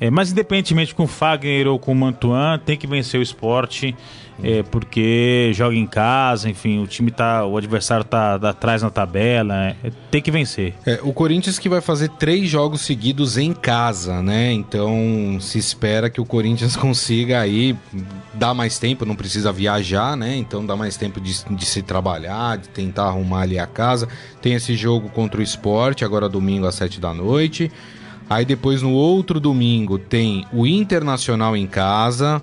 [0.00, 3.94] É, mas independentemente com o Fagner ou com o Mantuan, tem que vencer o esporte,
[4.42, 7.44] é, porque joga em casa, enfim, o time tá.
[7.44, 9.76] O adversário tá, tá atrás na tabela.
[9.84, 10.72] É, tem que vencer.
[10.86, 14.50] É, o Corinthians que vai fazer três jogos seguidos em casa, né?
[14.52, 17.76] Então se espera que o Corinthians consiga aí
[18.32, 20.34] dar mais tempo, não precisa viajar, né?
[20.36, 24.08] Então dá mais tempo de, de se trabalhar, de tentar arrumar ali a casa.
[24.40, 27.70] Tem esse jogo contra o esporte, agora domingo às sete da noite.
[28.30, 32.40] Aí depois no outro domingo tem o Internacional em casa,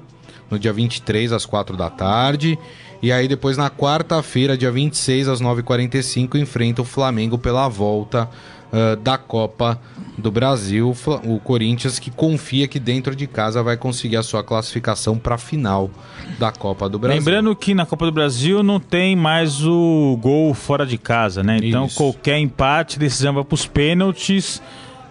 [0.52, 2.60] no dia 23 às 4 da tarde.
[3.02, 8.30] E aí depois na quarta-feira, dia 26 às 9h45, enfrenta o Flamengo pela volta
[8.74, 9.80] uh, da Copa
[10.18, 10.94] do Brasil.
[11.24, 15.38] O Corinthians que confia que dentro de casa vai conseguir a sua classificação para a
[15.38, 15.90] final
[16.38, 17.20] da Copa do Brasil.
[17.20, 21.60] Lembrando que na Copa do Brasil não tem mais o gol fora de casa, né?
[21.64, 21.96] Então Isso.
[21.96, 24.62] qualquer empate, decisão vai para os pênaltis.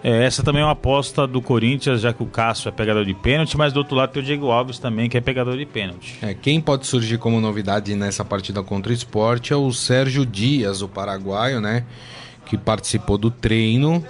[0.03, 3.13] É, essa também é uma aposta do Corinthians, já que o Cássio é pegador de
[3.13, 6.17] pênalti, mas do outro lado tem o Diego Alves também, que é pegador de pênalti.
[6.21, 10.81] É, quem pode surgir como novidade nessa partida contra o esporte é o Sérgio Dias,
[10.81, 11.83] o paraguaio, né?
[12.45, 14.03] Que participou do treino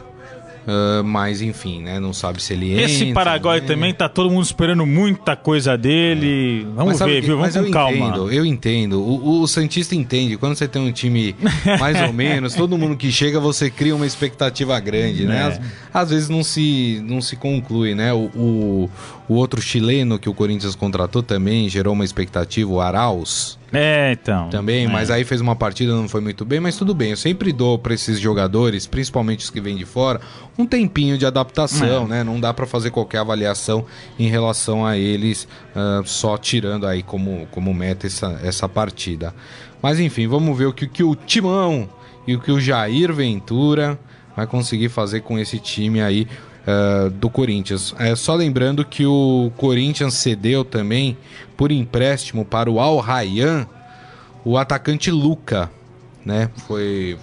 [0.68, 1.98] Uh, mas enfim, né?
[1.98, 3.68] Não sabe se ele Esse entra, Paraguai né?
[3.68, 6.68] também tá todo mundo esperando muita coisa dele.
[6.76, 7.38] Vamos ver, viu?
[7.38, 7.98] Vamos com eu calma.
[7.98, 9.02] Entendo, eu entendo.
[9.02, 10.36] O, o, Santista entende.
[10.36, 11.34] Quando você tem um time
[11.80, 15.38] mais ou menos, todo mundo que chega, você cria uma expectativa grande, né?
[15.38, 15.44] É.
[15.44, 15.62] Às,
[15.94, 18.12] às, vezes não se, não se conclui, né?
[18.12, 18.90] O, o,
[19.30, 23.58] o outro chileno que o Corinthians contratou também gerou uma expectativa, o Arauz.
[23.72, 24.50] É, então.
[24.50, 24.88] Também, é.
[24.88, 27.12] mas aí fez uma partida, não foi muito bem, mas tudo bem.
[27.12, 30.22] Eu sempre dou para esses jogadores, principalmente os que vêm de fora,
[30.58, 32.08] um tempinho de adaptação, é.
[32.08, 32.24] né?
[32.24, 33.86] Não dá para fazer qualquer avaliação
[34.18, 39.34] em relação a eles, uh, só tirando aí como, como meta essa, essa partida.
[39.82, 41.90] Mas enfim, vamos ver o que, que o Timão
[42.26, 44.00] e o que o Jair Ventura
[44.36, 46.28] vai conseguir fazer com esse time aí
[46.68, 47.96] uh, do Corinthians.
[47.98, 51.18] É, só lembrando que o Corinthians cedeu também,
[51.56, 53.66] por empréstimo, para o Al Rayyan,
[54.44, 55.72] o atacante Luca,
[56.26, 56.50] né?
[56.68, 57.18] Foi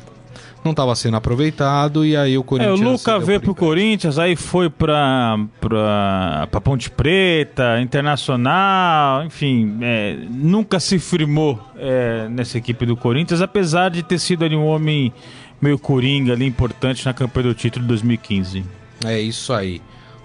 [0.65, 2.81] não estava sendo aproveitado e aí o Corinthians.
[2.81, 9.77] É, o Luca veio pro Corinthians, aí foi para pra, pra Ponte Preta, Internacional, enfim,
[9.83, 14.65] é, nunca se firmou é, nessa equipe do Corinthians, apesar de ter sido ali um
[14.65, 15.13] homem
[15.61, 18.65] meio coringa ali importante na campanha do título de 2015.
[19.05, 19.81] É isso aí.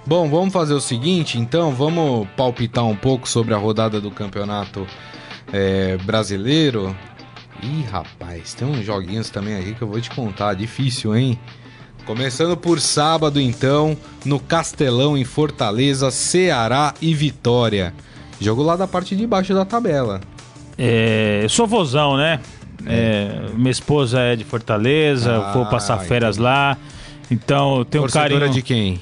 [0.05, 4.87] Bom, vamos fazer o seguinte, então, vamos palpitar um pouco sobre a rodada do campeonato
[5.51, 6.95] é, brasileiro.
[7.61, 11.37] Ih, rapaz, tem uns joguinhos também aqui que eu vou te contar, difícil, hein?
[12.05, 17.93] Começando por sábado, então, no Castelão, em Fortaleza, Ceará e Vitória.
[18.41, 20.21] Jogo lá da parte de baixo da tabela.
[20.77, 22.39] É, eu sou vozão, né?
[22.85, 23.49] É.
[23.49, 26.49] É, minha esposa é de Fortaleza, ah, vou passar férias entendi.
[26.49, 26.77] lá.
[27.31, 28.49] Então, tem um carinho.
[28.49, 28.99] de quem?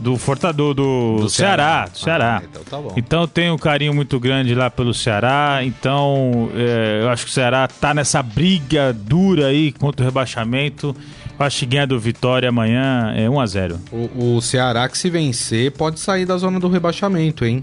[0.00, 1.86] Do Fortador, do, do Ceará.
[1.86, 2.42] Do Ceará.
[2.42, 2.94] Ah, então, tá bom.
[2.96, 5.60] então tem um carinho muito grande lá pelo Ceará.
[5.62, 10.96] Então é, eu acho que o Ceará tá nessa briga dura aí contra o rebaixamento.
[11.38, 13.78] Eu acho que ganha do Vitória amanhã é 1x0.
[13.92, 17.62] O, o Ceará que se vencer pode sair da zona do rebaixamento, hein?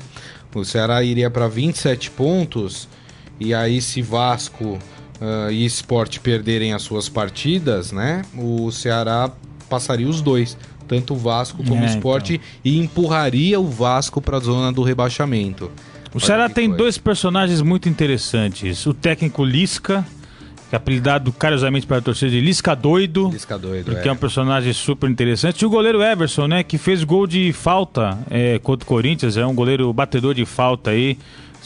[0.53, 2.87] O Ceará iria para 27 pontos.
[3.39, 4.79] E aí, se Vasco
[5.21, 8.23] uh, e Sport perderem as suas partidas, né?
[8.35, 9.31] O Ceará
[9.69, 12.45] passaria os dois, tanto o Vasco como é, o Sport, então.
[12.63, 15.71] e empurraria o Vasco para a zona do rebaixamento.
[16.13, 16.77] O Ceará tem coisa.
[16.77, 20.05] dois personagens muito interessantes: o técnico Lisca
[20.69, 23.29] que é apelidado carinhosamente para a torcida de Lisca Doido.
[23.29, 24.11] Lisca Doido, porque é.
[24.11, 24.11] é.
[24.11, 25.61] um personagem super interessante.
[25.61, 29.45] E o goleiro Everson, né, que fez gol de falta é, contra o Corinthians, é
[29.45, 31.17] um goleiro batedor de falta aí.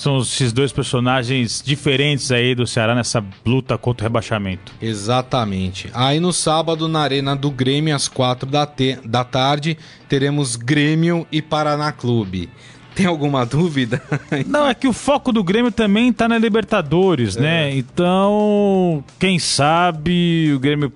[0.01, 4.71] São esses dois personagens diferentes aí do Ceará nessa luta contra o rebaixamento.
[4.81, 5.91] Exatamente.
[5.93, 9.77] Aí no sábado, na Arena do Grêmio, às quatro da, te- da tarde,
[10.09, 12.49] teremos Grêmio e Paraná Clube.
[12.95, 14.01] Tem alguma dúvida?
[14.47, 17.71] Não, é que o foco do Grêmio também tá na Libertadores, né?
[17.75, 20.91] Então, quem sabe o Grêmio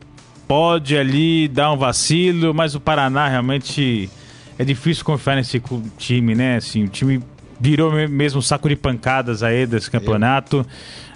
[0.48, 4.10] pode ali dar um vacilo, mas o Paraná realmente
[4.58, 5.62] é difícil confiar nesse
[5.96, 6.56] time, né?
[6.56, 7.22] Assim, o time
[7.60, 10.66] virou me- mesmo um saco de pancadas aí desse campeonato.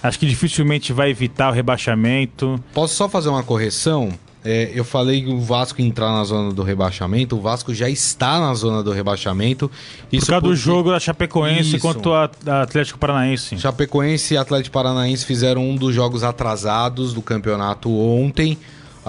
[0.02, 2.62] Acho que dificilmente vai evitar o rebaixamento.
[2.74, 4.12] Posso só fazer uma correção?
[4.46, 8.40] É, eu falei que o Vasco entrar na zona do rebaixamento, o Vasco já está
[8.40, 9.70] na zona do rebaixamento.
[10.10, 11.80] Por causa do jogo da Chapecoense Isso.
[11.80, 13.58] contra o At- Atlético Paranaense.
[13.58, 18.58] Chapecoense e Atlético Paranaense fizeram um dos jogos atrasados do campeonato ontem.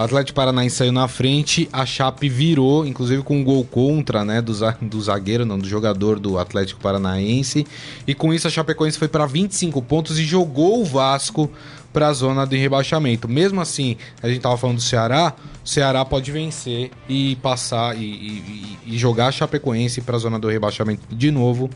[0.03, 4.53] Atlético Paranaense saiu na frente, a Chape virou, inclusive com um gol contra, né, do,
[4.81, 7.65] do zagueiro, não, do jogador do Atlético Paranaense.
[8.07, 11.49] E com isso a Chapecoense foi para 25 pontos e jogou o Vasco
[11.93, 13.27] para a zona de rebaixamento.
[13.27, 15.33] Mesmo assim, a gente tava falando do Ceará,
[15.63, 20.39] o Ceará pode vencer e passar e, e- e- jogar a Chapecoense para a zona
[20.39, 21.69] do rebaixamento de novo.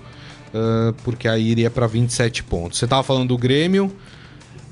[0.53, 2.79] ah, porque aí iria para 27 pontos.
[2.79, 3.91] Você tava falando do Grêmio,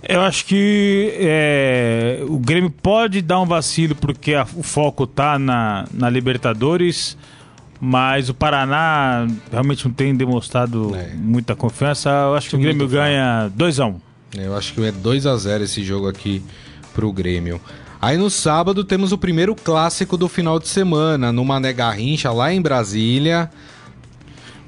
[0.08, 5.40] Eu acho que é, o Grêmio pode dar um vacilo porque a- o foco tá
[5.40, 7.18] na, na Libertadores,
[7.80, 11.14] mas o Paraná realmente não tem demonstrado É.
[11.16, 12.10] muita confiança.
[12.10, 13.96] Eu acho que o Grêmio ganha 2x1.
[14.38, 16.44] Eu acho que é 2 a 0 esse jogo aqui
[16.94, 17.62] pro Grêmio.
[18.02, 22.52] Aí no sábado temos o primeiro clássico do final de semana, no Mané Garrincha, lá
[22.54, 23.50] em Brasília.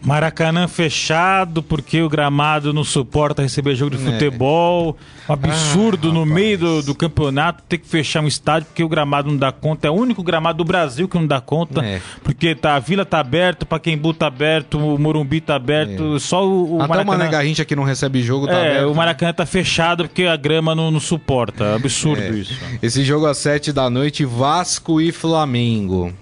[0.05, 4.11] Maracanã fechado porque o gramado não suporta receber jogo de É.
[4.11, 4.95] futebol.
[5.27, 8.87] Um absurdo Ah, no meio do, do campeonato ter que fechar um estádio porque o
[8.87, 9.87] gramado não dá conta.
[9.87, 11.83] É o único gramado do Brasil que não dá conta.
[11.83, 11.99] É.
[12.23, 16.19] Porque tá, a Vila tá aberto, Paquembu tá aberto, o Morumbi tá aberto.
[16.19, 17.17] Só o, o Até o Maracanã...
[17.17, 18.91] Mané Garrincha que não recebe jogo tá é, aberto.
[18.91, 21.73] o Maracanã tá fechado porque a grama não, não suporta.
[21.75, 22.29] Absurdo É.
[22.29, 22.53] isso.
[22.81, 26.13] Esse jogo às 7 da noite, Vasco e Flamengo.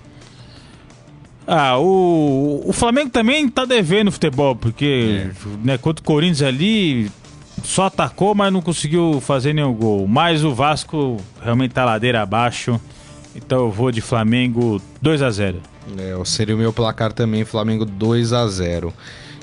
[1.45, 5.29] Ah, o, o Flamengo também tá devendo futebol, porque
[5.63, 7.11] né, contra o Corinthians ali
[7.63, 10.07] só atacou, mas não conseguiu fazer nenhum gol.
[10.07, 12.79] Mas o Vasco realmente tá ladeira abaixo.
[13.35, 15.59] Então eu vou de Flamengo 2 a 0
[15.97, 18.93] É, seria o meu placar também, Flamengo 2 a 0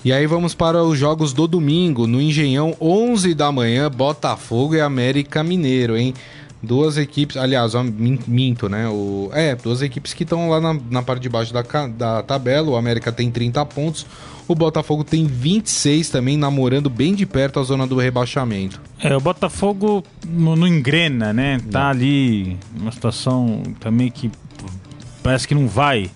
[0.04, 4.80] E aí vamos para os jogos do domingo, no Engenhão, 11 da manhã, Botafogo e
[4.80, 6.14] América Mineiro, hein?
[6.62, 8.86] Duas equipes, aliás, ó, min- minto, né?
[8.88, 12.68] O, é, duas equipes que estão lá na, na parte de baixo da, da tabela.
[12.70, 14.04] O América tem 30 pontos,
[14.46, 18.78] o Botafogo tem 26 também, namorando bem de perto a zona do rebaixamento.
[18.98, 21.58] É, o Botafogo não, não engrena, né?
[21.70, 24.30] Tá ali numa situação também que
[25.22, 26.10] parece que não vai.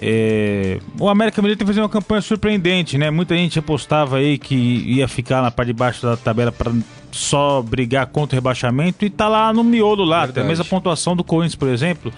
[0.00, 3.10] É, O América Mineiro tem que fazer uma campanha surpreendente, né?
[3.10, 6.72] Muita gente apostava aí que ia ficar na parte de baixo da tabela para
[7.10, 10.48] só brigar contra o rebaixamento e tá lá no miolo lá, tem a Verdade.
[10.48, 12.12] mesma pontuação do Corinthians, por exemplo.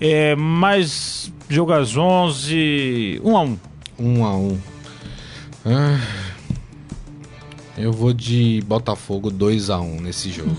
[0.00, 3.58] É, mas joga às 11, 1 a 1.
[4.00, 4.58] Um a um.
[5.64, 6.00] Ah,
[7.76, 10.56] eu vou de Botafogo 2 a 1 nesse jogo.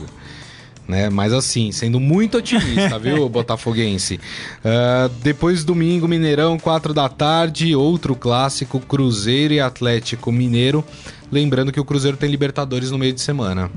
[0.89, 1.07] Né?
[1.07, 4.19] Mas assim, sendo muito otimista, viu, Botafoguense?
[4.65, 10.83] Ah, depois, domingo, Mineirão, 4 da tarde, outro clássico, Cruzeiro e Atlético Mineiro.
[11.31, 13.69] Lembrando que o Cruzeiro tem Libertadores no meio de semana.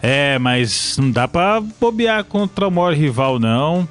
[0.00, 3.86] É, mas não dá pra bobear contra o maior rival, não.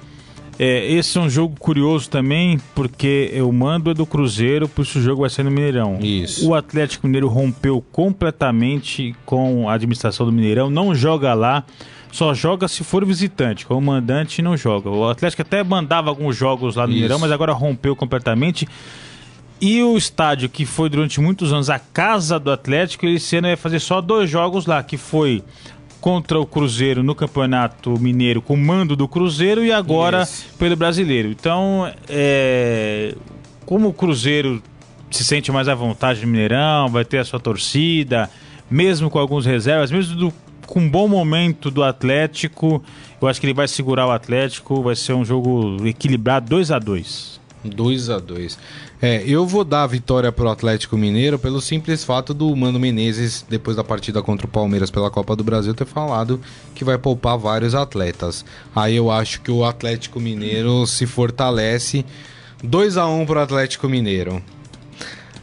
[0.58, 4.98] É, esse é um jogo curioso também, porque o mando é do Cruzeiro, por isso
[4.98, 6.00] o jogo vai ser no Mineirão.
[6.02, 6.50] Isso.
[6.50, 11.64] O Atlético Mineiro rompeu completamente com a administração do Mineirão, não joga lá,
[12.12, 14.90] só joga se for visitante, como mandante não joga.
[14.90, 16.96] O Atlético até mandava alguns jogos lá no Isso.
[16.96, 18.68] Mineirão, mas agora rompeu completamente.
[19.62, 23.58] E o estádio que foi durante muitos anos a casa do Atlético, esse ano vai
[23.58, 25.44] fazer só dois jogos lá, que foi
[26.00, 30.46] contra o Cruzeiro no Campeonato Mineiro com mando do Cruzeiro e agora Isso.
[30.58, 31.28] pelo Brasileiro.
[31.30, 33.14] Então, é,
[33.66, 34.64] como o Cruzeiro
[35.12, 38.30] se sente mais à vontade no Mineirão, vai ter a sua torcida,
[38.72, 40.34] mesmo com alguns reservas, mesmo do-
[40.70, 42.82] com um bom momento do Atlético,
[43.20, 46.80] eu acho que ele vai segurar o Atlético, vai ser um jogo equilibrado 2 a
[46.80, 48.58] 2 2 a 2
[49.02, 53.46] É, eu vou dar a vitória pro Atlético Mineiro pelo simples fato do Mano Menezes,
[53.50, 56.40] depois da partida contra o Palmeiras pela Copa do Brasil, ter falado
[56.74, 58.46] que vai poupar vários atletas.
[58.74, 62.06] Aí eu acho que o Atlético Mineiro se fortalece.
[62.64, 64.42] 2 a 1 pro Atlético Mineiro.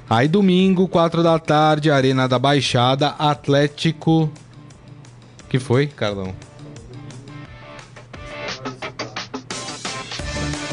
[0.08, 4.30] Aí domingo, 4 da tarde, Arena da Baixada, Atlético
[5.48, 6.34] que foi, Carlão?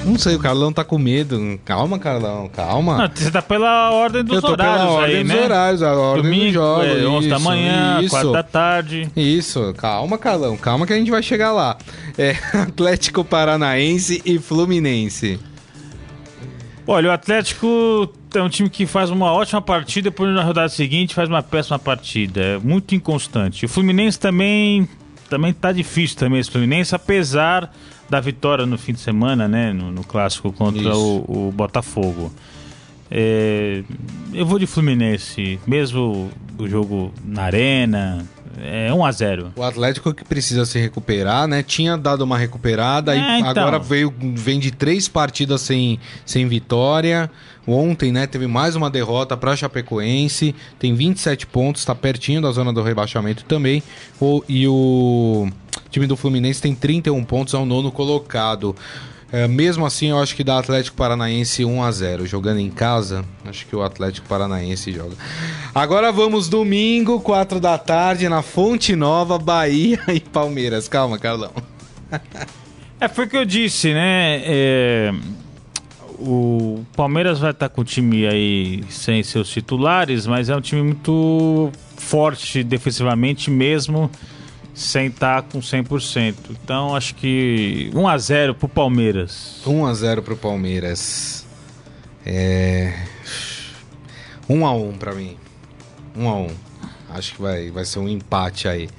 [0.06, 1.40] Não sei, o Carlão tá com medo.
[1.64, 2.98] Calma, Carlão, calma.
[2.98, 5.42] Não, você tá pela ordem dos horários ordem aí, dos né?
[5.44, 6.88] horários, a ordem Domingo, dos jogos.
[6.88, 9.10] É, 11 da manhã, isso, 4 da tarde.
[9.16, 11.78] Isso, calma, Carlão, calma que a gente vai chegar lá.
[12.18, 15.40] É, Atlético Paranaense e Fluminense.
[16.86, 18.10] Olha, o Atlético
[18.40, 21.80] é um time que faz uma ótima partida, depois na rodada seguinte faz uma péssima
[21.80, 22.42] partida.
[22.42, 23.66] É muito inconstante.
[23.66, 24.88] O Fluminense também
[25.30, 27.74] também tá difícil também esse Fluminense, apesar
[28.10, 32.32] da vitória no fim de semana, né, no, no clássico contra o, o Botafogo.
[33.10, 33.84] É,
[34.34, 38.26] eu vou de Fluminense, mesmo o jogo na arena,
[38.62, 39.54] é 1 a 0.
[39.56, 41.64] O Atlético que precisa se recuperar, né?
[41.64, 43.50] Tinha dado uma recuperada É, e então.
[43.50, 47.30] agora veio, vem de três partidas sem, sem vitória.
[47.66, 52.74] Ontem, né, teve mais uma derrota para Chapecoense, tem 27 pontos, está pertinho da zona
[52.74, 53.82] do rebaixamento também.
[54.20, 55.48] O, e o
[55.90, 58.76] time do Fluminense tem 31 pontos, é o nono colocado.
[59.34, 63.26] É, mesmo assim, eu acho que dá Atlético Paranaense 1 a 0 Jogando em casa,
[63.44, 65.16] acho que o Atlético Paranaense joga.
[65.74, 70.88] Agora vamos domingo, 4 da tarde, na Fonte Nova, Bahia e Palmeiras.
[70.88, 71.52] Calma, Carlão.
[73.02, 74.40] É, foi o que eu disse, né?
[74.46, 75.12] É,
[76.20, 80.84] o Palmeiras vai estar com o time aí sem seus titulares, mas é um time
[80.84, 84.12] muito forte defensivamente mesmo
[84.74, 86.36] sem estar com 100%.
[86.52, 89.62] Então acho que 1 a 0 pro Palmeiras.
[89.66, 91.46] 1 a 0 pro Palmeiras.
[92.26, 92.94] É
[94.50, 95.38] 1 a 1 para mim.
[96.16, 96.48] 1 a 1.
[97.10, 98.90] Acho que vai vai ser um empate aí.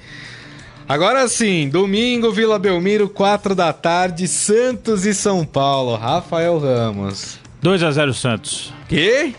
[0.87, 5.95] Agora sim, domingo, Vila Belmiro, 4 da tarde, Santos e São Paulo.
[5.95, 7.39] Rafael Ramos.
[7.61, 8.71] 2 a 0 Santos.
[8.87, 9.33] Quê?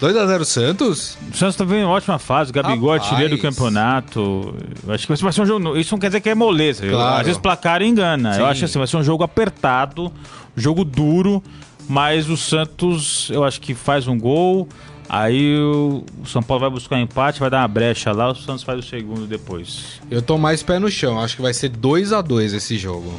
[0.00, 1.18] 2 a 0 Santos?
[1.32, 3.10] O Santos tá vendo em ótima fase, o Gabigol Rapaz.
[3.10, 4.54] artilheiro do campeonato.
[4.86, 5.76] Eu Acho que vai ser um jogo.
[5.76, 6.84] Isso não quer dizer que é moleza.
[6.84, 7.16] Eu- Claro.
[7.20, 8.34] Às vezes placar engana.
[8.34, 8.40] Sim.
[8.40, 10.12] Eu acho assim, vai ser um jogo apertado,
[10.56, 11.42] jogo duro,
[11.88, 14.68] mas o Santos, eu acho que faz um gol.
[15.08, 18.34] Aí o o São Paulo vai buscar um empate, vai dar uma brecha lá, o
[18.34, 20.00] Santos faz o segundo depois.
[20.10, 21.18] Eu tô mais pé no chão.
[21.18, 23.18] Acho que vai ser 2 a 2 esse jogo.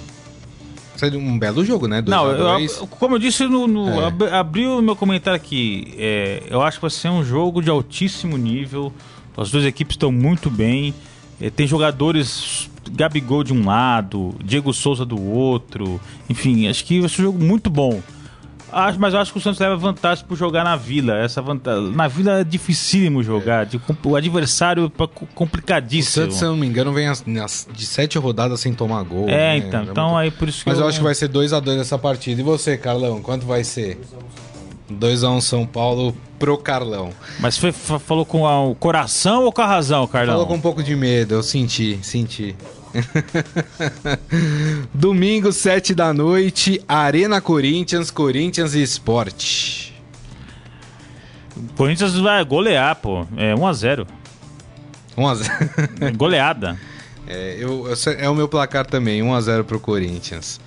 [1.00, 2.02] Seria um belo jogo, né?
[2.02, 2.78] 2 Não, eu- 2.
[3.00, 4.06] como eu disse, no, no- É.
[4.08, 5.94] ab- abri o meu comentário aqui.
[5.98, 8.92] é, eu acho que vai ser um jogo de altíssimo nível.
[9.38, 10.94] As duas equipes estão muito bem.
[11.40, 16.02] É, tem jogadores Gabigol de um lado, Diego Souza do outro.
[16.30, 18.02] Enfim, acho que vai ser um jogo muito bom.
[18.72, 21.18] Acho, mas eu acho que o Santos leva vantagem por jogar na Vila.
[21.18, 23.66] Essa vantagem, na Vila é dificílimo jogar.
[23.66, 26.26] de o adversário é O complicadíssimo.
[26.26, 29.28] Santos, se eu não me engano, vem as, as- de sete rodadas sem tomar gol.
[29.28, 29.58] É, né?
[29.58, 29.80] então.
[29.80, 31.98] É Então muito- aí por isso que Mas eu acho que vai ser 2x2 essa
[31.98, 32.40] partida.
[32.42, 34.00] E você, Carlão, quanto vai ser?
[34.92, 37.12] 2x1 São Paulo pro Carlão.
[37.40, 40.34] Mas foi, fa- falou com a- o coração ou com a razão, Carlão?
[40.34, 42.56] Falou com um pouco de medo, eu senti, senti.
[44.94, 49.92] Domingo, 7 da noite, Arena Corinthians, Corinthians e Sport.
[51.56, 53.26] O Corinthians vai golear, pô.
[53.36, 54.08] É 1x0.
[55.18, 56.18] 1x0.
[56.18, 56.80] Goleada.
[57.32, 57.86] É, eu,
[58.18, 60.60] é o meu placar também, 1x0 pro Corinthians.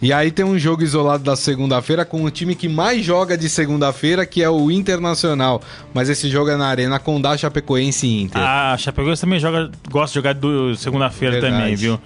[0.00, 3.48] E aí tem um jogo isolado da segunda-feira com o time que mais joga de
[3.48, 5.62] segunda-feira, que é o Internacional.
[5.94, 8.42] Mas esse jogo é na Arena Condá, Chapecoense e Inter.
[8.42, 11.98] A Chapecoense também joga, gosta de jogar do segunda-feira também, viu?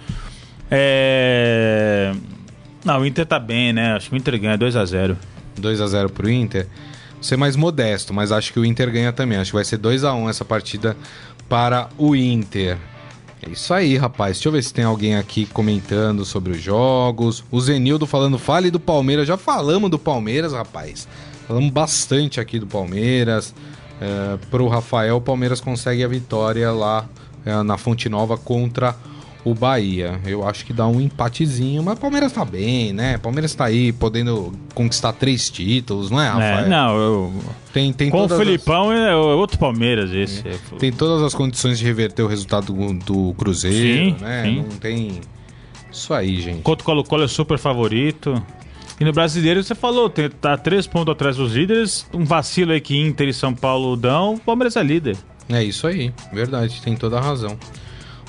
[0.69, 2.13] É...
[2.85, 3.93] Não, o Inter tá bem, né?
[3.93, 5.17] Acho que o Inter ganha 2x0.
[5.59, 6.67] 2x0 pro Inter.
[7.13, 9.37] Vou ser mais modesto, mas acho que o Inter ganha também.
[9.37, 10.95] Acho que vai ser 2x1 essa partida
[11.49, 12.77] para o Inter.
[13.43, 14.37] É isso aí, rapaz.
[14.37, 17.43] Deixa eu ver se tem alguém aqui comentando sobre os jogos.
[17.49, 19.27] O Zenildo falando, fale do Palmeiras.
[19.27, 21.07] Já falamos do Palmeiras, rapaz.
[21.47, 23.53] Falamos bastante aqui do Palmeiras.
[23.99, 27.09] É, pro Rafael, o Palmeiras consegue a vitória lá
[27.43, 29.10] é, na Fonte Nova contra o
[29.55, 30.19] Bahia.
[30.25, 33.15] Eu acho que dá um empatezinho, mas o Palmeiras tá bem, né?
[33.15, 36.65] O Palmeiras tá aí podendo conquistar três títulos, não é, Rafael?
[36.65, 37.33] É, não, eu...
[37.73, 40.47] Tem, tem com o todas as- Felipão é outro Palmeiras esse.
[40.47, 44.43] É, tem todas as condições de reverter o resultado do, do Cruzeiro, Sim, né?
[44.45, 44.55] sim.
[44.69, 45.21] Não tem.
[45.91, 46.59] Isso aí, gente.
[46.59, 48.41] O Colo-Colo é super favorito.
[48.99, 52.05] E no brasileiro, você falou, tem, tá três pontos atrás dos líderes.
[52.13, 55.17] Um vacilo aí que Inter e São Paulo dão, o Palmeiras é líder.
[55.49, 57.57] É isso aí, verdade, tem toda a razão.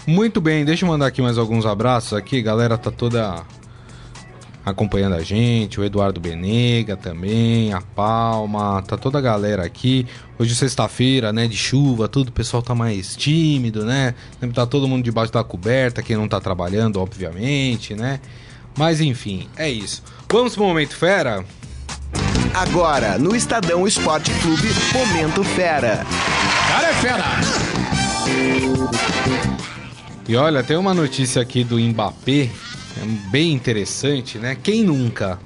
[0.07, 3.45] Muito bem, deixa eu mandar aqui mais alguns abraços aqui, galera tá toda
[4.65, 10.07] acompanhando a gente, o Eduardo Benega também, a Palma, tá toda a galera aqui.
[10.39, 14.15] Hoje é sexta-feira, né, de chuva, tudo, o pessoal tá mais tímido, né?
[14.55, 18.21] Tá todo mundo debaixo da coberta, quem não tá trabalhando, obviamente, né?
[18.77, 20.03] Mas enfim, é isso.
[20.31, 21.45] Vamos pro Momento Fera?
[22.55, 26.05] Agora, no Estadão Esporte Clube, Momento Fera.
[26.69, 27.25] Cara é fera!
[30.29, 32.49] E olha, tem uma notícia aqui do Mbappé,
[32.97, 34.57] é bem interessante, né?
[34.63, 35.39] Quem nunca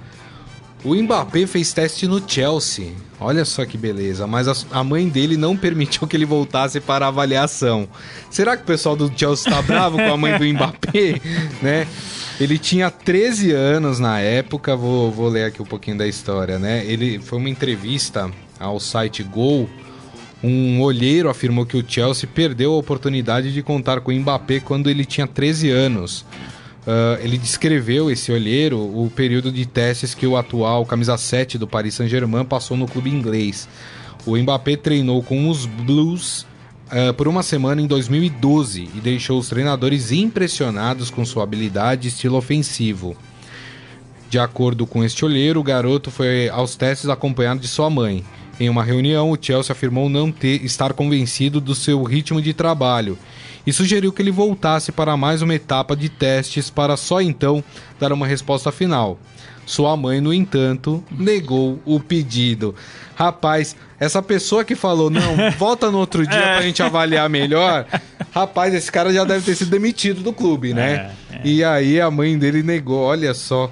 [0.84, 2.92] O Mbappé fez teste no Chelsea.
[3.18, 7.08] Olha só que beleza, mas a, mãe dele não permitiu que ele voltasse para a
[7.08, 7.88] avaliação.
[8.30, 11.20] Será que o pessoal do Chelsea está bravo com a mãe do Mbappé,
[11.62, 11.86] né?
[12.38, 16.84] Ele tinha 13 anos na época, vou, vou ler aqui um pouquinho da história, né?
[16.84, 19.68] Ele foi uma entrevista ao site Gol.
[20.42, 24.90] Um olheiro afirmou que o Chelsea perdeu a oportunidade de contar com o Mbappé quando
[24.90, 26.24] ele tinha 13 anos.
[26.86, 31.66] Uh, ele descreveu, esse olheiro, o período de testes que o atual camisa 7 do
[31.66, 33.68] Paris Saint-Germain passou no clube inglês.
[34.24, 36.46] O Mbappé treinou com os Blues
[36.86, 42.10] uh, por uma semana em 2012 e deixou os treinadores impressionados com sua habilidade e
[42.10, 43.16] estilo ofensivo.
[44.28, 48.24] De acordo com este olheiro, o garoto foi aos testes acompanhado de sua mãe.
[48.58, 53.18] Em uma reunião, o Chelsea afirmou não ter, estar convencido do seu ritmo de trabalho
[53.66, 57.62] e sugeriu que ele voltasse para mais uma etapa de testes para só então
[57.98, 59.18] dar uma resposta final.
[59.66, 62.74] Sua mãe, no entanto, negou o pedido.
[63.16, 66.54] Rapaz, essa pessoa que falou, não, volta no outro dia é.
[66.54, 67.84] pra gente avaliar melhor.
[68.30, 71.12] Rapaz, esse cara já deve ter sido demitido do clube, né?
[71.32, 71.40] É, é.
[71.44, 73.70] E aí a mãe dele negou, olha só.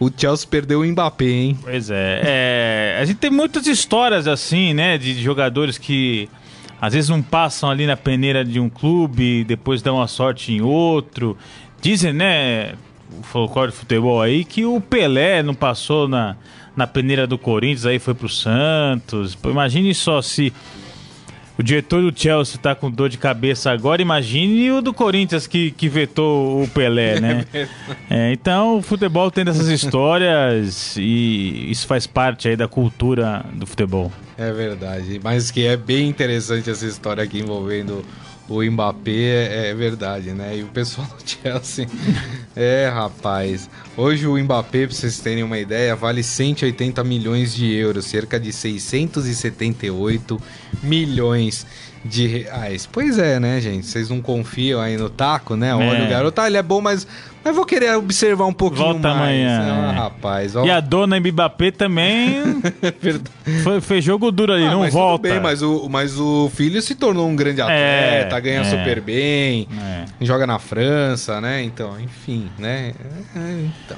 [0.00, 1.58] O Chelsea perdeu o Mbappé, hein?
[1.62, 2.20] Pois é.
[2.24, 2.98] é.
[3.00, 4.96] A gente tem muitas histórias assim, né?
[4.96, 6.28] De jogadores que
[6.80, 10.60] às vezes não passam ali na peneira de um clube, depois dão uma sorte em
[10.60, 11.36] outro.
[11.80, 12.74] Dizem, né?
[13.16, 16.36] o folclore de futebol aí que o Pelé não passou na,
[16.76, 19.36] na peneira do Corinthians, aí foi pro Santos.
[19.44, 20.52] Imagine só se
[21.58, 25.72] o diretor do Chelsea tá com dor de cabeça agora, imagine o do Corinthians que,
[25.72, 27.44] que vetou o Pelé, né?
[28.08, 33.66] é, então o futebol tem dessas histórias e isso faz parte aí da cultura do
[33.66, 34.12] futebol.
[34.36, 38.04] É verdade, mas que é bem interessante essa história aqui envolvendo
[38.48, 40.56] o Mbappé é, é, verdade, né?
[40.56, 41.86] E o pessoal do Chelsea.
[42.56, 43.68] é, rapaz.
[43.96, 48.52] Hoje o Mbappé, pra vocês terem uma ideia, vale 180 milhões de euros, cerca de
[48.52, 50.40] 678
[50.82, 51.66] milhões
[52.04, 52.88] de reais.
[52.90, 53.86] Pois é, né, gente?
[53.86, 55.74] Vocês não confiam aí no taco, né?
[55.74, 56.06] Olha, é.
[56.06, 57.06] o garoto, ah, ele é bom, mas
[57.48, 59.40] mas vou querer observar um pouquinho Volta mais.
[59.40, 59.88] amanhã.
[59.88, 60.54] Ah, rapaz.
[60.54, 60.66] Ó.
[60.66, 62.60] E a dona Mbappé também
[63.64, 65.30] foi, fez jogo duro ali, ah, não mas volta.
[65.30, 68.64] Bem, mas, o, mas o filho se tornou um grande é, atleta, é, ganha é,
[68.64, 70.04] super bem, é.
[70.26, 71.62] joga na França, né?
[71.62, 72.92] Então, enfim, né?
[73.34, 73.96] É, então.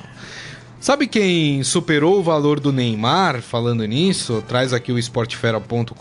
[0.78, 4.44] Sabe quem superou o valor do Neymar, falando nisso?
[4.46, 5.92] Traz aqui o esportefera.com.br.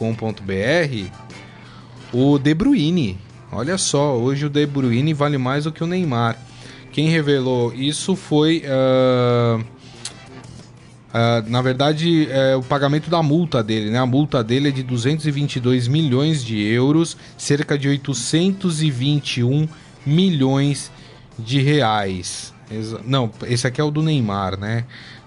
[2.14, 3.18] O De Bruyne.
[3.52, 6.38] Olha só, hoje o De Bruyne vale mais do que o Neymar.
[7.00, 8.62] Quem revelou isso foi.
[8.66, 14.00] Uh, uh, na verdade, é o pagamento da multa dele, né?
[14.00, 19.70] A multa dele é de 222 milhões de euros, cerca de 821
[20.06, 20.92] milhões
[21.38, 22.54] de reais.
[23.06, 24.84] Não, esse aqui é o do Neymar, né?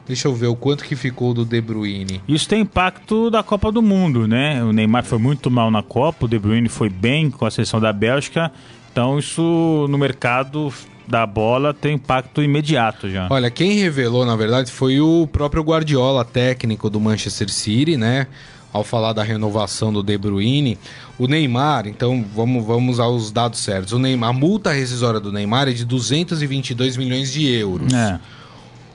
[0.06, 2.20] Deixa eu ver o quanto que ficou do De Bruyne.
[2.28, 4.62] Isso tem impacto da Copa do Mundo, né?
[4.62, 7.80] O Neymar foi muito mal na Copa, o De Bruyne foi bem com a seleção
[7.80, 8.52] da Bélgica.
[8.92, 10.70] Então isso no mercado
[11.06, 13.28] da bola tem impacto imediato já.
[13.30, 18.26] Olha, quem revelou, na verdade, foi o próprio Guardiola, técnico do Manchester City, né?
[18.72, 20.78] Ao falar da renovação do De Bruyne,
[21.18, 23.92] o Neymar, então vamos, vamos aos dados certos.
[23.92, 27.92] O Neymar, a multa rescisória do Neymar é de 222 milhões de euros.
[27.92, 28.18] É.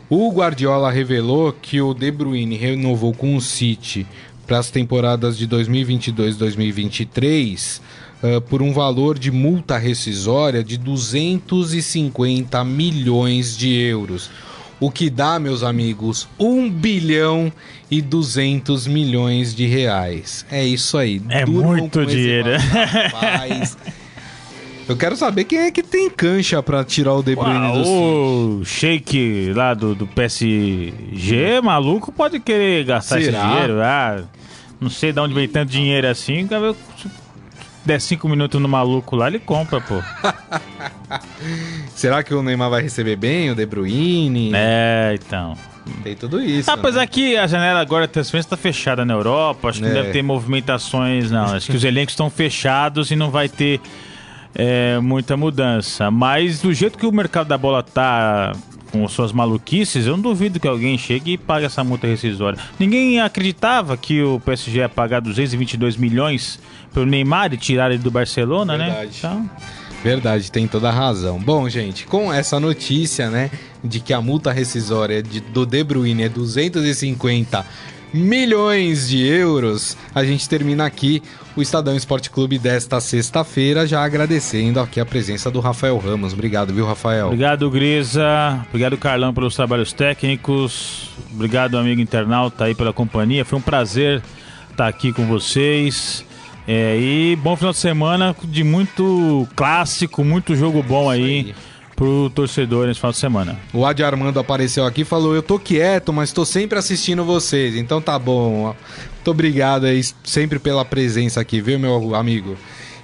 [0.09, 4.07] O Guardiola revelou que o De Bruyne renovou com o City
[4.47, 7.81] para as temporadas de 2022-2023
[8.23, 14.29] uh, por um valor de multa rescisória de 250 milhões de euros.
[14.79, 17.51] O que dá, meus amigos, 1 bilhão
[17.89, 20.45] e 200 milhões de reais.
[20.51, 21.19] É isso aí.
[21.29, 22.51] É Durmam muito dinheiro.
[22.57, 23.77] Rapaz.
[24.87, 28.59] Eu quero saber quem é que tem cancha para tirar o De Bruyne Uau, do
[28.61, 33.37] O Sheik lá do, do PSG, maluco, pode querer gastar Será?
[33.37, 33.81] esse dinheiro.
[33.81, 34.23] Ah,
[34.79, 36.47] não sei de onde vem tanto dinheiro assim
[37.87, 40.01] der cinco minutos no maluco lá, ele compra, pô.
[41.95, 44.51] Será que o Neymar vai receber bem, o De Bruyne?
[44.53, 45.55] É, então.
[46.03, 46.69] Tem tudo isso.
[46.69, 47.07] Apesar né?
[47.07, 49.87] que a janela agora de transferência está fechada na Europa, acho que é.
[49.87, 51.45] não deve ter movimentações, não.
[51.45, 53.79] Acho que os elencos estão fechados e não vai ter
[54.53, 56.11] é, muita mudança.
[56.11, 58.51] Mas do jeito que o mercado da bola tá
[58.91, 62.59] com suas maluquices, eu não duvido que alguém chegue e pague essa multa rescisória.
[62.79, 66.59] Ninguém acreditava que o PSG ia pagar 222 milhões
[66.93, 68.85] pelo Neymar e tirar ele do Barcelona, né?
[68.85, 69.05] Verdade.
[69.05, 69.11] né?
[69.17, 69.49] Então...
[70.03, 71.39] Verdade, tem toda a razão.
[71.39, 73.49] Bom, gente, com essa notícia, né,
[73.83, 77.65] de que a multa rescisória de, do De Bruyne é 250
[78.13, 79.97] milhões de euros.
[80.13, 81.21] A gente termina aqui
[81.55, 86.33] o Estadão Esporte Clube desta sexta-feira, já agradecendo aqui a presença do Rafael Ramos.
[86.33, 87.27] Obrigado, viu, Rafael?
[87.27, 88.65] Obrigado, Grisa.
[88.69, 91.09] Obrigado, Carlão, pelos trabalhos técnicos.
[91.33, 93.43] Obrigado, amigo internauta, aí pela companhia.
[93.43, 94.21] Foi um prazer
[94.69, 96.23] estar aqui com vocês.
[96.67, 101.23] É, e bom final de semana de muito clássico, muito jogo bom aí.
[101.23, 101.55] aí
[101.97, 103.59] pro torcedor nesse final de semana.
[103.73, 107.75] O Adi Armando apareceu aqui e falou: Eu tô quieto, mas tô sempre assistindo vocês.
[107.75, 108.75] Então tá bom.
[109.15, 112.55] Muito obrigado aí sempre pela presença aqui, viu, meu amigo?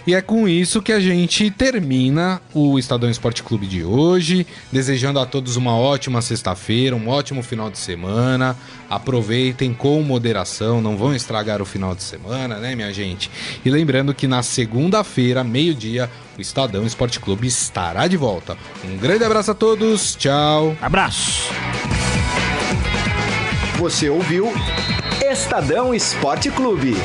[0.06, 5.18] E é com isso que a gente termina o Estadão Esporte Clube de hoje, desejando
[5.18, 8.58] a todos uma ótima sexta-feira, um ótimo final de semana.
[8.89, 13.32] Aproveitem com moderação, não vão estragar o final de semana, né, minha gente?
[13.64, 18.58] E lembrando que na segunda-feira, meio-dia, o Estadão Esporte Clube estará de volta.
[18.84, 20.76] Um grande abraço a todos, tchau.
[20.82, 21.49] Abraço.
[23.78, 24.51] Você ouviu
[25.22, 26.95] Estadão Esporte Clube.